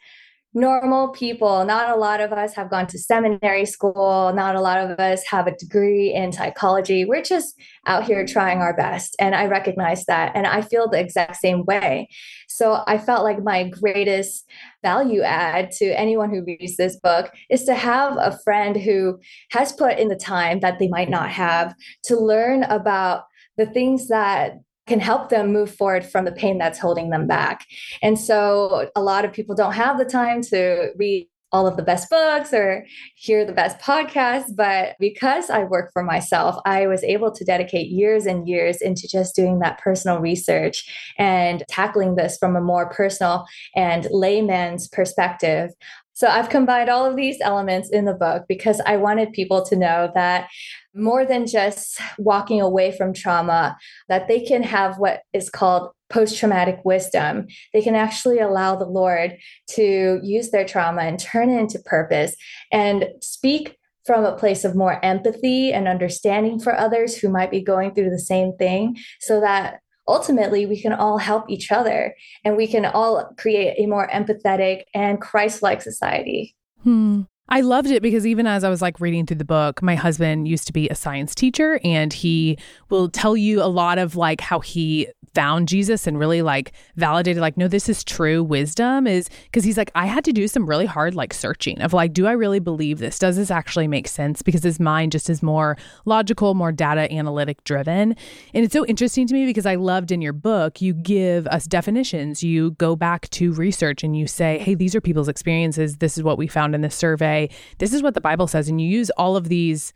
normal 0.56 1.10
people. 1.10 1.66
Not 1.66 1.90
a 1.90 2.00
lot 2.00 2.22
of 2.22 2.32
us 2.32 2.56
have 2.56 2.70
gone 2.70 2.88
to 2.88 2.98
seminary 2.98 3.66
school. 3.66 4.32
Not 4.34 4.56
a 4.56 4.62
lot 4.62 4.80
of 4.80 4.98
us 5.00 5.22
have 5.28 5.48
a 5.48 5.56
degree 5.56 6.14
in 6.14 6.32
psychology. 6.32 7.04
We're 7.04 7.22
just 7.22 7.60
out 7.86 8.06
here 8.06 8.26
trying 8.26 8.60
our 8.60 8.74
best. 8.74 9.18
And 9.20 9.36
I 9.36 9.48
recognize 9.48 10.06
that. 10.06 10.32
And 10.34 10.48
I 10.48 10.62
feel 10.62 10.90
the 10.90 11.00
exact 11.00 11.36
same 11.36 11.66
way. 11.66 12.08
So 12.48 12.84
I 12.88 12.98
felt 12.98 13.26
like 13.26 13.44
my 13.44 13.68
greatest 13.68 14.50
value 14.82 15.24
add 15.24 15.72
to 15.72 16.00
anyone 16.00 16.30
who 16.30 16.46
reads 16.46 16.78
this 16.78 16.98
book 17.02 17.32
is 17.50 17.66
to 17.66 17.76
have 17.76 18.16
a 18.18 18.40
friend 18.46 18.78
who 18.78 19.20
has 19.52 19.74
put 19.74 20.00
in 20.00 20.08
the 20.08 20.16
time 20.16 20.62
that 20.62 20.80
they 20.80 20.88
might 20.88 21.10
not 21.10 21.30
have 21.30 21.76
to 22.06 22.18
learn 22.18 22.64
about 22.64 23.24
the 23.58 23.66
things 23.66 24.08
that 24.08 24.54
can 24.88 25.00
help 25.00 25.30
them 25.30 25.52
move 25.52 25.74
forward 25.74 26.06
from 26.06 26.26
the 26.26 26.32
pain 26.32 26.58
that's 26.58 26.80
holding 26.80 27.10
them 27.10 27.28
back. 27.28 27.66
And 28.02 28.20
so 28.20 28.90
a 28.96 29.02
lot 29.02 29.26
of 29.26 29.34
people 29.34 29.56
don't 29.56 29.74
have 29.74 29.98
the 29.98 30.06
time 30.06 30.42
to 30.44 30.92
read 30.96 31.28
all 31.52 31.68
of 31.68 31.78
the 31.78 31.84
best 31.84 32.10
books 32.10 32.54
or 32.54 32.86
hear 33.16 33.46
the 33.46 33.54
best 33.54 33.80
podcasts. 33.80 34.54
But 34.54 34.96
because 35.00 35.50
I 35.50 35.64
work 35.64 35.92
for 35.94 36.04
myself, 36.04 36.58
I 36.66 36.86
was 36.88 37.04
able 37.04 37.32
to 37.32 37.46
dedicate 37.46 37.88
years 37.88 38.26
and 38.26 38.48
years 38.48 38.82
into 38.82 39.08
just 39.08 39.36
doing 39.36 39.60
that 39.60 39.80
personal 39.80 40.20
research 40.20 41.14
and 41.18 41.64
tackling 41.70 42.16
this 42.16 42.38
from 42.38 42.56
a 42.56 42.62
more 42.62 42.90
personal 42.90 43.46
and 43.76 44.08
layman's 44.12 44.90
perspective. 44.90 45.72
So 46.14 46.28
I've 46.28 46.50
combined 46.50 46.90
all 46.90 47.06
of 47.06 47.16
these 47.16 47.38
elements 47.42 47.90
in 47.90 48.06
the 48.06 48.14
book 48.14 48.46
because 48.48 48.82
I 48.86 48.98
wanted 48.98 49.34
people 49.34 49.66
to 49.66 49.76
know 49.76 50.12
that 50.16 50.48
more 50.96 51.26
than 51.26 51.46
just 51.46 52.00
walking 52.18 52.62
away 52.62 52.96
from 52.96 53.14
trauma, 53.14 53.78
that 54.08 54.28
they 54.28 54.40
can 54.40 54.64
have 54.64 54.98
what 54.98 55.22
is 55.34 55.50
called 55.50 55.92
post 56.10 56.38
traumatic 56.38 56.80
wisdom. 56.86 57.48
They 57.74 57.82
can 57.82 57.96
actually 57.96 58.40
allow 58.40 58.76
the 58.76 58.86
Lord 58.86 59.38
to 59.72 60.20
use 60.24 60.52
their 60.52 60.66
trauma 60.66 61.02
and 61.02 61.20
turn 61.20 61.50
it 61.50 61.60
into 61.60 61.80
purpose 61.80 62.36
and 62.72 63.08
speak 63.22 63.78
from 64.06 64.24
a 64.24 64.38
place 64.38 64.64
of 64.64 64.76
more 64.76 65.04
empathy 65.04 65.74
and 65.74 65.88
understanding 65.88 66.60
for 66.60 66.78
others 66.78 67.18
who 67.18 67.28
might 67.28 67.50
be 67.50 67.62
going 67.62 67.94
through 67.94 68.12
the 68.12 68.20
same 68.20 68.56
thing 68.58 68.96
so 69.20 69.42
that 69.42 69.80
ultimately 70.08 70.68
we 70.68 70.80
can 70.80 70.94
all 70.94 71.18
help 71.18 71.50
each 71.50 71.72
other 71.72 72.16
and 72.44 72.56
we 72.56 72.68
can 72.68 72.86
all 72.86 73.34
create 73.38 73.76
a 73.80 73.88
more 73.88 74.08
empathetic 74.10 74.84
and 74.94 75.20
Christ 75.20 75.64
like 75.64 75.82
society. 75.82 76.56
Hmm. 76.84 77.24
I 77.48 77.62
loved 77.62 77.92
it 77.92 78.02
because 78.02 78.26
even 78.26 78.48
as 78.48 78.64
I 78.64 78.70
was 78.70 78.82
like 78.82 79.00
reading 79.00 79.26
through 79.26 79.38
the 79.38 79.46
book, 79.46 79.84
my 79.84 79.94
husband 79.94 80.48
used 80.48 80.66
to 80.68 80.74
be 80.74 80.90
a 80.90 80.96
science 80.96 81.36
teacher 81.36 81.80
and 81.84 82.12
he 82.12 82.58
will 82.90 83.08
tell 83.08 83.38
you 83.38 83.62
a 83.62 83.70
lot 83.70 84.00
of 84.00 84.16
like 84.16 84.42
how 84.42 84.60
he 84.60 85.08
found 85.36 85.68
Jesus 85.68 86.08
and 86.08 86.18
really 86.18 86.42
like 86.42 86.72
validated 86.96 87.42
like 87.42 87.58
no 87.58 87.68
this 87.68 87.90
is 87.90 88.06
true 88.06 88.42
wisdom 88.42 89.06
is 89.06 89.30
cuz 89.52 89.66
he's 89.66 89.78
like 89.78 89.92
I 89.94 90.06
had 90.06 90.24
to 90.26 90.32
do 90.32 90.48
some 90.48 90.66
really 90.66 90.86
hard 90.86 91.14
like 91.14 91.34
searching 91.34 91.82
of 91.82 91.92
like 91.92 92.14
do 92.14 92.26
I 92.26 92.32
really 92.32 92.60
believe 92.60 93.00
this? 93.00 93.20
Does 93.20 93.36
this 93.36 93.52
actually 93.52 93.88
make 93.88 94.08
sense? 94.08 94.42
Because 94.42 94.64
his 94.64 94.80
mind 94.80 95.12
just 95.12 95.30
is 95.30 95.44
more 95.44 95.78
logical, 96.06 96.54
more 96.54 96.72
data 96.72 97.12
analytic 97.12 97.64
driven. 97.66 98.16
And 98.54 98.66
it's 98.66 98.74
so 98.74 98.86
interesting 98.86 99.28
to 99.28 99.34
me 99.34 99.46
because 99.46 99.66
I 99.66 99.76
loved 99.76 100.12
in 100.12 100.22
your 100.22 100.34
book 100.34 100.82
you 100.82 100.94
give 100.94 101.46
us 101.48 101.66
definitions. 101.66 102.42
You 102.42 102.72
go 102.72 102.96
back 102.96 103.30
to 103.32 103.52
research 103.52 104.04
and 104.04 104.18
you 104.18 104.28
say, 104.28 104.58
"Hey, 104.60 104.74
these 104.74 104.96
are 104.96 105.02
people's 105.02 105.28
experiences. 105.28 105.98
This 105.98 106.18
is 106.18 106.24
what 106.24 106.38
we 106.38 106.48
found 106.48 106.74
in 106.74 106.82
this 106.82 106.96
survey. 106.96 107.35
This 107.78 107.94
is 107.94 108.02
what 108.02 108.14
the 108.14 108.22
Bible 108.22 108.48
says." 108.48 108.70
And 108.70 108.80
you 108.82 108.88
use 108.88 109.10
all 109.12 109.36
of 109.36 109.50
these 109.50 109.94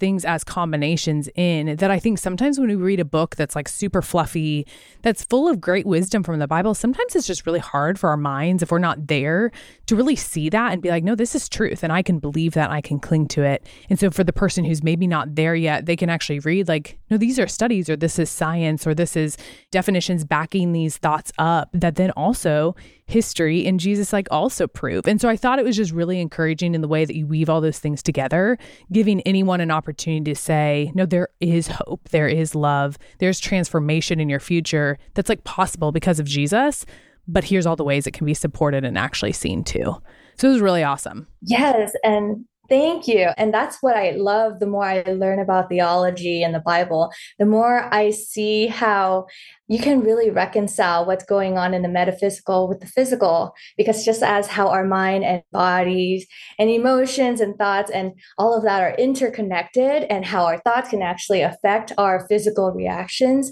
things 0.00 0.24
as 0.24 0.42
combinations 0.42 1.28
in 1.36 1.76
that 1.76 1.90
I 1.90 1.98
think 1.98 2.18
sometimes 2.18 2.58
when 2.58 2.68
we 2.68 2.74
read 2.74 3.00
a 3.00 3.04
book 3.04 3.36
that's 3.36 3.54
like 3.54 3.68
super 3.68 4.00
fluffy, 4.00 4.66
that's 5.02 5.22
full 5.24 5.46
of 5.46 5.60
great 5.60 5.86
wisdom 5.86 6.22
from 6.22 6.38
the 6.38 6.48
Bible, 6.48 6.74
sometimes 6.74 7.14
it's 7.14 7.26
just 7.26 7.44
really 7.46 7.58
hard 7.60 8.00
for 8.00 8.08
our 8.08 8.16
minds 8.16 8.62
if 8.62 8.70
we're 8.70 8.78
not 8.78 9.08
there 9.08 9.52
to 9.86 9.94
really 9.94 10.16
see 10.16 10.48
that 10.48 10.72
and 10.72 10.80
be 10.80 10.88
like, 10.88 11.04
no, 11.04 11.14
this 11.14 11.34
is 11.34 11.50
truth. 11.50 11.84
And 11.84 11.92
I 11.92 12.02
can 12.02 12.18
believe 12.18 12.54
that. 12.54 12.70
I 12.70 12.80
can 12.80 12.98
cling 12.98 13.28
to 13.28 13.42
it. 13.42 13.66
And 13.90 14.00
so 14.00 14.10
for 14.10 14.24
the 14.24 14.32
person 14.32 14.64
who's 14.64 14.82
maybe 14.82 15.06
not 15.06 15.34
there 15.34 15.54
yet, 15.54 15.84
they 15.84 15.96
can 15.96 16.08
actually 16.08 16.38
read, 16.38 16.66
like, 16.66 16.98
no, 17.10 17.18
these 17.18 17.38
are 17.38 17.46
studies 17.46 17.90
or 17.90 17.96
this 17.96 18.18
is 18.18 18.30
science 18.30 18.86
or 18.86 18.94
this 18.94 19.16
is 19.16 19.36
definitions 19.70 20.24
backing 20.24 20.72
these 20.72 20.96
thoughts 20.96 21.30
up 21.36 21.68
that 21.74 21.96
then 21.96 22.10
also 22.12 22.74
history 23.10 23.66
and 23.66 23.80
Jesus 23.80 24.12
like 24.12 24.28
also 24.30 24.66
prove. 24.66 25.06
And 25.06 25.20
so 25.20 25.28
I 25.28 25.36
thought 25.36 25.58
it 25.58 25.64
was 25.64 25.76
just 25.76 25.92
really 25.92 26.20
encouraging 26.20 26.74
in 26.74 26.80
the 26.80 26.88
way 26.88 27.04
that 27.04 27.16
you 27.16 27.26
weave 27.26 27.50
all 27.50 27.60
those 27.60 27.78
things 27.78 28.02
together, 28.02 28.56
giving 28.92 29.20
anyone 29.22 29.60
an 29.60 29.70
opportunity 29.70 30.32
to 30.32 30.34
say, 30.34 30.92
no, 30.94 31.06
there 31.06 31.28
is 31.40 31.68
hope, 31.68 32.08
there 32.10 32.28
is 32.28 32.54
love, 32.54 32.96
there's 33.18 33.40
transformation 33.40 34.20
in 34.20 34.28
your 34.28 34.40
future 34.40 34.98
that's 35.14 35.28
like 35.28 35.44
possible 35.44 35.92
because 35.92 36.18
of 36.18 36.26
Jesus. 36.26 36.86
But 37.26 37.44
here's 37.44 37.66
all 37.66 37.76
the 37.76 37.84
ways 37.84 38.06
it 38.06 38.12
can 38.12 38.26
be 38.26 38.34
supported 38.34 38.84
and 38.84 38.96
actually 38.96 39.32
seen 39.32 39.64
too. 39.64 39.96
So 40.36 40.48
it 40.48 40.52
was 40.52 40.60
really 40.60 40.82
awesome. 40.82 41.26
Yes. 41.42 41.92
And 42.02 42.46
Thank 42.70 43.08
you. 43.08 43.30
And 43.36 43.52
that's 43.52 43.78
what 43.80 43.96
I 43.96 44.12
love. 44.12 44.60
The 44.60 44.66
more 44.66 44.84
I 44.84 45.02
learn 45.02 45.40
about 45.40 45.68
theology 45.68 46.44
and 46.44 46.54
the 46.54 46.60
Bible, 46.60 47.12
the 47.40 47.44
more 47.44 47.92
I 47.92 48.10
see 48.10 48.68
how 48.68 49.26
you 49.66 49.80
can 49.80 50.02
really 50.02 50.30
reconcile 50.30 51.04
what's 51.04 51.24
going 51.24 51.58
on 51.58 51.74
in 51.74 51.82
the 51.82 51.88
metaphysical 51.88 52.68
with 52.68 52.78
the 52.78 52.86
physical. 52.86 53.54
Because 53.76 54.04
just 54.04 54.22
as 54.22 54.46
how 54.46 54.68
our 54.68 54.84
mind 54.84 55.24
and 55.24 55.42
bodies 55.50 56.28
and 56.60 56.70
emotions 56.70 57.40
and 57.40 57.58
thoughts 57.58 57.90
and 57.90 58.12
all 58.38 58.56
of 58.56 58.62
that 58.62 58.82
are 58.82 58.94
interconnected, 58.94 60.04
and 60.04 60.24
how 60.24 60.44
our 60.44 60.60
thoughts 60.60 60.90
can 60.90 61.02
actually 61.02 61.42
affect 61.42 61.92
our 61.98 62.24
physical 62.28 62.70
reactions, 62.70 63.50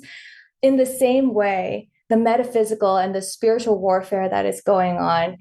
in 0.62 0.76
the 0.76 0.86
same 0.86 1.34
way, 1.34 1.88
the 2.08 2.16
metaphysical 2.16 2.96
and 2.96 3.14
the 3.14 3.22
spiritual 3.22 3.78
warfare 3.80 4.28
that 4.28 4.46
is 4.46 4.60
going 4.60 4.96
on 4.96 5.36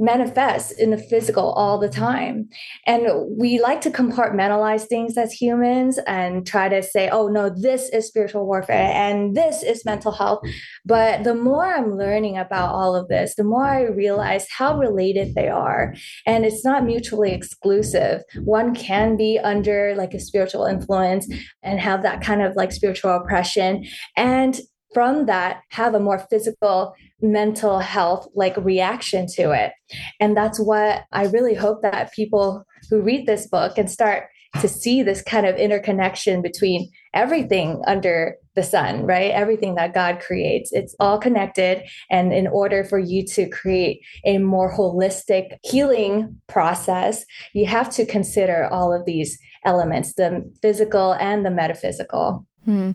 manifests 0.00 0.72
in 0.72 0.90
the 0.90 0.98
physical 0.98 1.52
all 1.52 1.78
the 1.78 1.88
time. 1.88 2.48
And 2.86 3.06
we 3.38 3.60
like 3.60 3.82
to 3.82 3.90
compartmentalize 3.90 4.86
things 4.86 5.16
as 5.18 5.32
humans 5.32 5.98
and 6.06 6.46
try 6.46 6.68
to 6.68 6.82
say, 6.82 7.10
oh, 7.10 7.28
no, 7.28 7.50
this 7.50 7.90
is 7.90 8.08
spiritual 8.08 8.46
warfare 8.46 8.90
and 8.94 9.36
this 9.36 9.62
is 9.62 9.84
mental 9.84 10.10
health. 10.10 10.40
But 10.86 11.24
the 11.24 11.34
more 11.34 11.66
I'm 11.66 11.96
learning 11.96 12.38
about 12.38 12.74
all 12.74 12.96
of 12.96 13.08
this, 13.08 13.34
the 13.36 13.44
more 13.44 13.66
I 13.66 13.82
realize 13.82 14.46
how 14.50 14.78
related 14.78 15.34
they 15.34 15.48
are. 15.48 15.94
And 16.26 16.46
it's 16.46 16.64
not 16.64 16.84
mutually 16.84 17.32
exclusive. 17.32 18.22
One 18.44 18.74
can 18.74 19.16
be 19.16 19.38
under 19.38 19.94
like 19.96 20.14
a 20.14 20.20
spiritual 20.20 20.64
influence 20.64 21.30
and 21.62 21.78
have 21.78 22.02
that 22.02 22.22
kind 22.22 22.42
of 22.42 22.56
like 22.56 22.72
spiritual 22.72 23.10
oppression. 23.10 23.84
And 24.16 24.58
from 24.92 25.26
that 25.26 25.62
have 25.68 25.94
a 25.94 26.00
more 26.00 26.18
physical 26.30 26.94
mental 27.22 27.78
health 27.78 28.26
like 28.34 28.56
reaction 28.56 29.26
to 29.26 29.50
it. 29.52 29.72
And 30.20 30.36
that's 30.36 30.58
what 30.58 31.04
i 31.12 31.24
really 31.26 31.54
hope 31.54 31.82
that 31.82 32.12
people 32.12 32.64
who 32.88 33.00
read 33.00 33.26
this 33.26 33.46
book 33.46 33.76
and 33.76 33.90
start 33.90 34.24
to 34.60 34.66
see 34.66 35.02
this 35.02 35.22
kind 35.22 35.46
of 35.46 35.56
interconnection 35.56 36.42
between 36.42 36.90
everything 37.14 37.80
under 37.86 38.34
the 38.56 38.62
sun 38.64 39.06
right? 39.06 39.30
Everything 39.30 39.76
that 39.76 39.94
god 39.94 40.20
creates. 40.20 40.72
It's 40.72 40.94
all 40.98 41.18
connected. 41.18 41.82
And 42.10 42.32
in 42.32 42.48
order 42.48 42.82
for 42.82 42.98
you 42.98 43.24
to 43.26 43.48
create 43.48 44.00
a 44.24 44.38
more 44.38 44.72
holistic 44.72 45.58
healing 45.62 46.40
process 46.48 47.24
you 47.54 47.66
have 47.66 47.90
to 47.90 48.06
consider 48.06 48.66
all 48.66 48.92
of 48.92 49.04
these 49.04 49.38
elements 49.64 50.14
the 50.14 50.50
physical 50.62 51.12
and 51.12 51.44
the 51.44 51.50
metaphysical. 51.50 52.46
Hmm. 52.64 52.92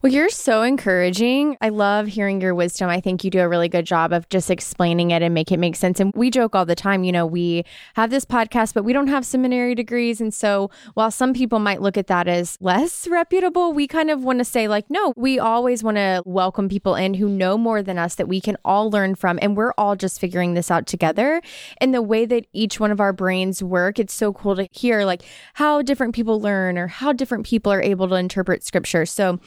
Well, 0.00 0.12
you're 0.12 0.28
so 0.28 0.62
encouraging. 0.62 1.56
I 1.60 1.70
love 1.70 2.06
hearing 2.06 2.40
your 2.40 2.54
wisdom. 2.54 2.88
I 2.88 3.00
think 3.00 3.24
you 3.24 3.32
do 3.32 3.40
a 3.40 3.48
really 3.48 3.68
good 3.68 3.84
job 3.84 4.12
of 4.12 4.28
just 4.28 4.48
explaining 4.48 5.10
it 5.10 5.22
and 5.22 5.34
make 5.34 5.50
it 5.50 5.56
make 5.56 5.74
sense. 5.74 5.98
And 5.98 6.12
we 6.14 6.30
joke 6.30 6.54
all 6.54 6.64
the 6.64 6.76
time, 6.76 7.02
you 7.02 7.10
know, 7.10 7.26
we 7.26 7.64
have 7.94 8.10
this 8.10 8.24
podcast, 8.24 8.74
but 8.74 8.84
we 8.84 8.92
don't 8.92 9.08
have 9.08 9.26
seminary 9.26 9.74
degrees. 9.74 10.20
And 10.20 10.32
so 10.32 10.70
while 10.94 11.10
some 11.10 11.34
people 11.34 11.58
might 11.58 11.82
look 11.82 11.96
at 11.96 12.06
that 12.06 12.28
as 12.28 12.56
less 12.60 13.08
reputable, 13.10 13.72
we 13.72 13.88
kind 13.88 14.08
of 14.08 14.22
want 14.22 14.38
to 14.38 14.44
say, 14.44 14.68
like, 14.68 14.88
no, 14.88 15.14
we 15.16 15.40
always 15.40 15.82
want 15.82 15.96
to 15.96 16.22
welcome 16.24 16.68
people 16.68 16.94
in 16.94 17.14
who 17.14 17.28
know 17.28 17.58
more 17.58 17.82
than 17.82 17.98
us 17.98 18.14
that 18.14 18.28
we 18.28 18.40
can 18.40 18.56
all 18.64 18.92
learn 18.92 19.16
from. 19.16 19.36
And 19.42 19.56
we're 19.56 19.72
all 19.76 19.96
just 19.96 20.20
figuring 20.20 20.54
this 20.54 20.70
out 20.70 20.86
together. 20.86 21.42
And 21.78 21.92
the 21.92 22.02
way 22.02 22.24
that 22.24 22.46
each 22.52 22.78
one 22.78 22.92
of 22.92 23.00
our 23.00 23.12
brains 23.12 23.64
work, 23.64 23.98
it's 23.98 24.14
so 24.14 24.32
cool 24.32 24.54
to 24.54 24.68
hear, 24.70 25.04
like, 25.04 25.24
how 25.54 25.82
different 25.82 26.14
people 26.14 26.40
learn 26.40 26.78
or 26.78 26.86
how 26.86 27.12
different 27.12 27.44
people 27.44 27.72
are 27.72 27.82
able 27.82 28.06
to 28.06 28.14
interpret 28.14 28.62
scripture. 28.62 29.04
So, 29.04 29.40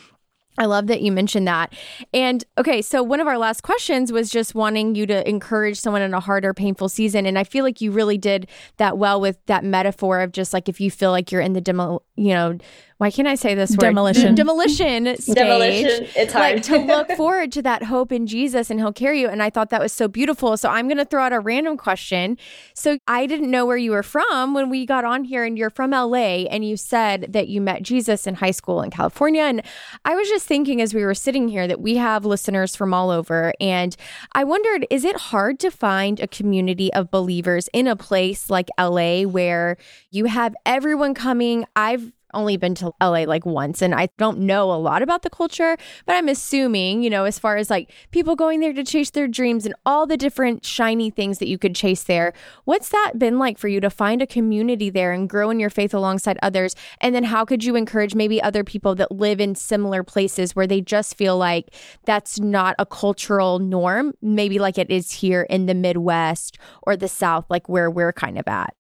I 0.58 0.66
love 0.66 0.88
that 0.88 1.02
you 1.02 1.12
mentioned 1.12 1.48
that. 1.48 1.74
And 2.14 2.44
okay, 2.58 2.82
so 2.82 3.02
one 3.02 3.20
of 3.20 3.28
our 3.28 3.38
last 3.38 3.64
questions 3.64 4.12
was 4.12 4.30
just 4.30 4.54
wanting 4.54 4.96
you 4.96 5.06
to 5.08 5.28
encourage 5.28 5.80
someone 5.80 6.02
in 6.02 6.14
a 6.14 6.20
hard 6.20 6.44
or 6.44 6.54
painful 6.54 6.90
season. 6.90 7.26
And 7.26 7.40
I 7.40 7.44
feel 7.44 7.64
like 7.64 7.80
you 7.80 7.92
really 7.92 8.18
did 8.18 8.48
that 8.78 8.98
well 8.98 9.22
with 9.22 9.38
that 9.46 9.64
metaphor 9.64 10.20
of 10.20 10.34
just 10.34 10.54
like 10.54 10.68
if 10.68 10.82
you 10.82 10.92
feel 10.92 11.12
like 11.12 11.32
you're 11.32 11.42
in 11.42 11.54
the 11.54 11.62
demo, 11.62 12.04
you 12.16 12.34
know, 12.34 12.58
why 13.02 13.10
can't 13.10 13.28
I 13.28 13.34
say 13.34 13.56
this 13.56 13.72
word? 13.72 13.80
Demolition. 13.80 14.36
Demolition 14.36 15.16
stage. 15.20 15.36
Demolition. 15.36 16.08
It's 16.16 16.34
hard. 16.34 16.54
Like 16.54 16.64
to 16.66 16.78
look 16.86 17.12
forward 17.14 17.52
to 17.54 17.64
that 17.64 17.86
hope 17.86 18.12
in 18.12 18.28
Jesus 18.28 18.70
and 18.70 18.80
he'll 18.80 18.94
carry 18.94 19.22
you. 19.22 19.28
And 19.28 19.42
I 19.42 19.50
thought 19.50 19.72
that 19.72 19.82
was 19.82 19.92
so 19.92 20.08
beautiful. 20.08 20.56
So 20.56 20.70
I'm 20.70 20.88
going 20.88 21.00
to 21.00 21.06
throw 21.06 21.24
out 21.24 21.34
a 21.34 21.40
random 21.40 21.78
question. 21.78 22.38
So 22.76 23.00
I 23.08 23.26
didn't 23.26 23.50
know 23.50 23.66
where 23.66 23.76
you 23.76 23.90
were 23.90 24.04
from 24.04 24.54
when 24.54 24.70
we 24.70 24.86
got 24.86 25.04
on 25.04 25.24
here 25.24 25.44
and 25.44 25.58
you're 25.58 25.72
from 25.72 25.90
LA 25.90 26.46
and 26.46 26.64
you 26.64 26.78
said 26.78 27.34
that 27.34 27.48
you 27.48 27.60
met 27.60 27.82
Jesus 27.82 28.28
in 28.28 28.36
high 28.36 28.52
school 28.52 28.84
in 28.84 28.92
California. 28.92 29.42
And 29.42 29.64
I 30.06 30.14
was 30.14 30.30
just 30.30 30.46
thinking 30.46 30.80
as 30.80 30.94
we 30.94 31.04
were 31.04 31.16
sitting 31.16 31.48
here 31.48 31.68
that 31.68 31.82
we 31.82 31.96
have 31.96 32.24
listeners 32.24 32.76
from 32.76 32.94
all 32.94 33.10
over. 33.10 33.52
And 33.60 33.96
I 34.34 34.44
wondered, 34.44 34.86
is 34.92 35.06
it 35.06 35.16
hard 35.16 35.60
to 35.62 35.72
find 35.72 36.20
a 36.20 36.28
community 36.28 36.94
of 36.94 37.10
believers 37.10 37.68
in 37.74 37.88
a 37.88 37.96
place 37.96 38.52
like 38.52 38.70
LA 38.80 39.24
where 39.24 39.78
you 40.12 40.26
have 40.26 40.54
everyone 40.68 41.16
coming? 41.16 41.66
I've 41.76 42.12
only 42.34 42.58
been 42.58 42.76
to 42.76 42.94
LA 43.02 43.24
like 43.24 43.46
once 43.46 43.82
and 43.82 43.94
I 43.94 44.10
don't 44.18 44.40
know 44.40 44.72
a 44.72 44.76
lot 44.76 45.02
about 45.02 45.22
the 45.22 45.30
culture, 45.30 45.78
but 46.06 46.14
I'm 46.16 46.30
assuming, 46.30 47.04
you 47.04 47.10
know, 47.10 47.26
as 47.26 47.40
far 47.40 47.58
as 47.58 47.70
like 47.70 47.92
people 48.12 48.36
going 48.36 48.60
there 48.60 48.74
to 48.74 48.84
chase 48.84 49.10
their 49.12 49.28
dreams 49.28 49.66
and 49.66 49.76
all 49.86 50.06
the 50.06 50.18
different 50.18 50.66
shiny 50.66 51.10
things 51.10 51.40
that 51.40 51.48
you 51.48 51.58
could 51.58 51.76
chase 51.76 52.04
there, 52.04 52.34
what's 52.66 52.90
that 52.90 53.14
been 53.18 53.40
like 53.40 53.58
for 53.58 53.68
you 53.68 53.80
to 53.82 53.90
find 53.90 54.22
a 54.22 54.28
community 54.28 54.90
there 54.90 55.12
and 55.12 55.30
grow 55.30 55.50
in 55.50 55.60
your 55.60 55.70
faith 55.70 55.94
alongside 55.94 56.38
others? 56.42 56.76
And 57.00 57.14
then 57.14 57.24
how 57.24 57.46
could 57.46 57.64
you 57.64 57.76
encourage 57.76 58.16
maybe 58.16 58.42
other 58.42 58.64
people 58.64 58.96
that 58.96 59.12
live 59.12 59.40
in 59.40 59.56
similar 59.56 60.04
places 60.04 60.56
where 60.56 60.68
they 60.68 60.82
just 60.82 61.16
feel 61.16 61.38
like 61.38 61.74
that's 62.06 62.40
not 62.40 62.76
a 62.80 62.86
cultural 62.86 63.60
norm, 63.60 64.14
maybe 64.22 64.60
like 64.60 64.78
it 64.78 64.90
is 64.90 65.12
here 65.12 65.44
in 65.44 65.66
the 65.66 65.74
Midwest 65.74 66.58
or 66.84 66.96
the 66.96 67.08
South, 67.08 67.46
like 67.50 67.70
where 67.70 67.90
we're 67.90 68.14
kind 68.14 68.38
of 68.38 68.48
at? 68.48 68.74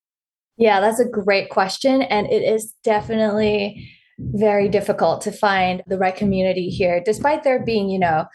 Yeah, 0.62 0.80
that's 0.80 1.00
a 1.00 1.10
great 1.10 1.50
question. 1.50 2.04
And 2.04 2.28
it 2.28 2.44
is 2.44 2.76
definitely 2.84 3.92
very 4.20 4.70
difficult 4.70 5.22
to 5.22 5.32
find 5.32 5.82
the 5.88 5.98
right 5.98 6.16
community 6.16 6.70
here, 6.70 7.02
despite 7.04 7.44
there 7.44 7.66
being, 7.66 7.90
you 7.90 7.98
know, 7.98 8.26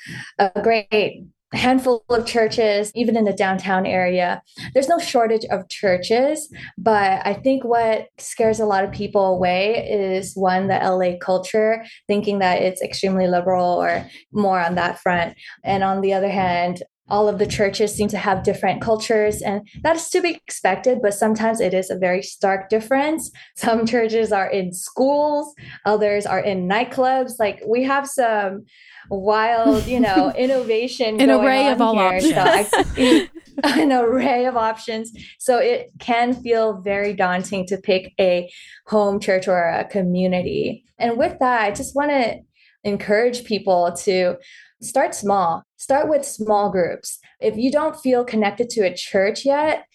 a 0.40 0.50
great 0.60 1.22
handful 1.52 2.04
of 2.08 2.26
churches, 2.26 2.90
even 2.96 3.16
in 3.16 3.26
the 3.26 3.32
downtown 3.32 3.86
area. 3.86 4.42
There's 4.74 4.88
no 4.88 4.98
shortage 4.98 5.44
of 5.52 5.68
churches, 5.68 6.52
but 6.76 7.24
I 7.24 7.34
think 7.34 7.62
what 7.62 8.08
scares 8.18 8.58
a 8.58 8.66
lot 8.66 8.82
of 8.82 8.90
people 8.90 9.26
away 9.26 9.88
is 9.88 10.34
one, 10.34 10.66
the 10.66 10.74
LA 10.74 11.16
culture, 11.20 11.84
thinking 12.08 12.40
that 12.40 12.60
it's 12.60 12.82
extremely 12.82 13.28
liberal 13.28 13.80
or 13.80 14.04
more 14.32 14.58
on 14.58 14.74
that 14.74 14.98
front. 14.98 15.36
And 15.62 15.84
on 15.84 16.00
the 16.00 16.12
other 16.12 16.28
hand, 16.28 16.82
all 17.08 17.28
of 17.28 17.38
the 17.38 17.46
churches 17.46 17.94
seem 17.94 18.08
to 18.08 18.18
have 18.18 18.42
different 18.42 18.80
cultures, 18.82 19.42
and 19.42 19.66
that 19.82 19.96
is 19.96 20.08
to 20.10 20.20
be 20.20 20.34
expected, 20.34 21.00
but 21.02 21.14
sometimes 21.14 21.60
it 21.60 21.74
is 21.74 21.90
a 21.90 21.96
very 21.96 22.22
stark 22.22 22.68
difference. 22.68 23.30
Some 23.56 23.86
churches 23.86 24.32
are 24.32 24.48
in 24.48 24.72
schools, 24.72 25.54
others 25.84 26.26
are 26.26 26.40
in 26.40 26.68
nightclubs. 26.68 27.32
Like 27.38 27.62
we 27.66 27.82
have 27.84 28.06
some 28.08 28.64
wild, 29.10 29.86
you 29.86 30.00
know, 30.00 30.32
innovation. 30.38 31.20
An 31.20 31.30
array 31.30 31.70
of 31.70 31.80
all 31.80 31.94
here. 31.94 32.04
options. 32.04 32.70
So 32.70 32.84
I, 32.96 33.28
an 33.64 33.92
array 33.92 34.46
of 34.46 34.56
options. 34.56 35.12
So 35.38 35.58
it 35.58 35.90
can 35.98 36.34
feel 36.34 36.80
very 36.80 37.12
daunting 37.12 37.66
to 37.66 37.76
pick 37.76 38.12
a 38.20 38.50
home 38.86 39.20
church 39.20 39.48
or 39.48 39.68
a 39.68 39.84
community. 39.84 40.84
And 40.98 41.16
with 41.16 41.38
that, 41.40 41.62
I 41.62 41.70
just 41.70 41.94
want 41.94 42.10
to 42.10 42.40
encourage 42.84 43.44
people 43.44 43.92
to 44.04 44.36
start 44.80 45.14
small, 45.14 45.64
start 45.76 46.08
with 46.08 46.24
small 46.24 46.70
groups. 46.70 47.18
If 47.40 47.56
you 47.56 47.70
don't 47.70 47.98
feel 47.98 48.24
connected 48.24 48.70
to 48.70 48.82
a 48.82 48.94
church 48.94 49.44
yet, 49.44 49.86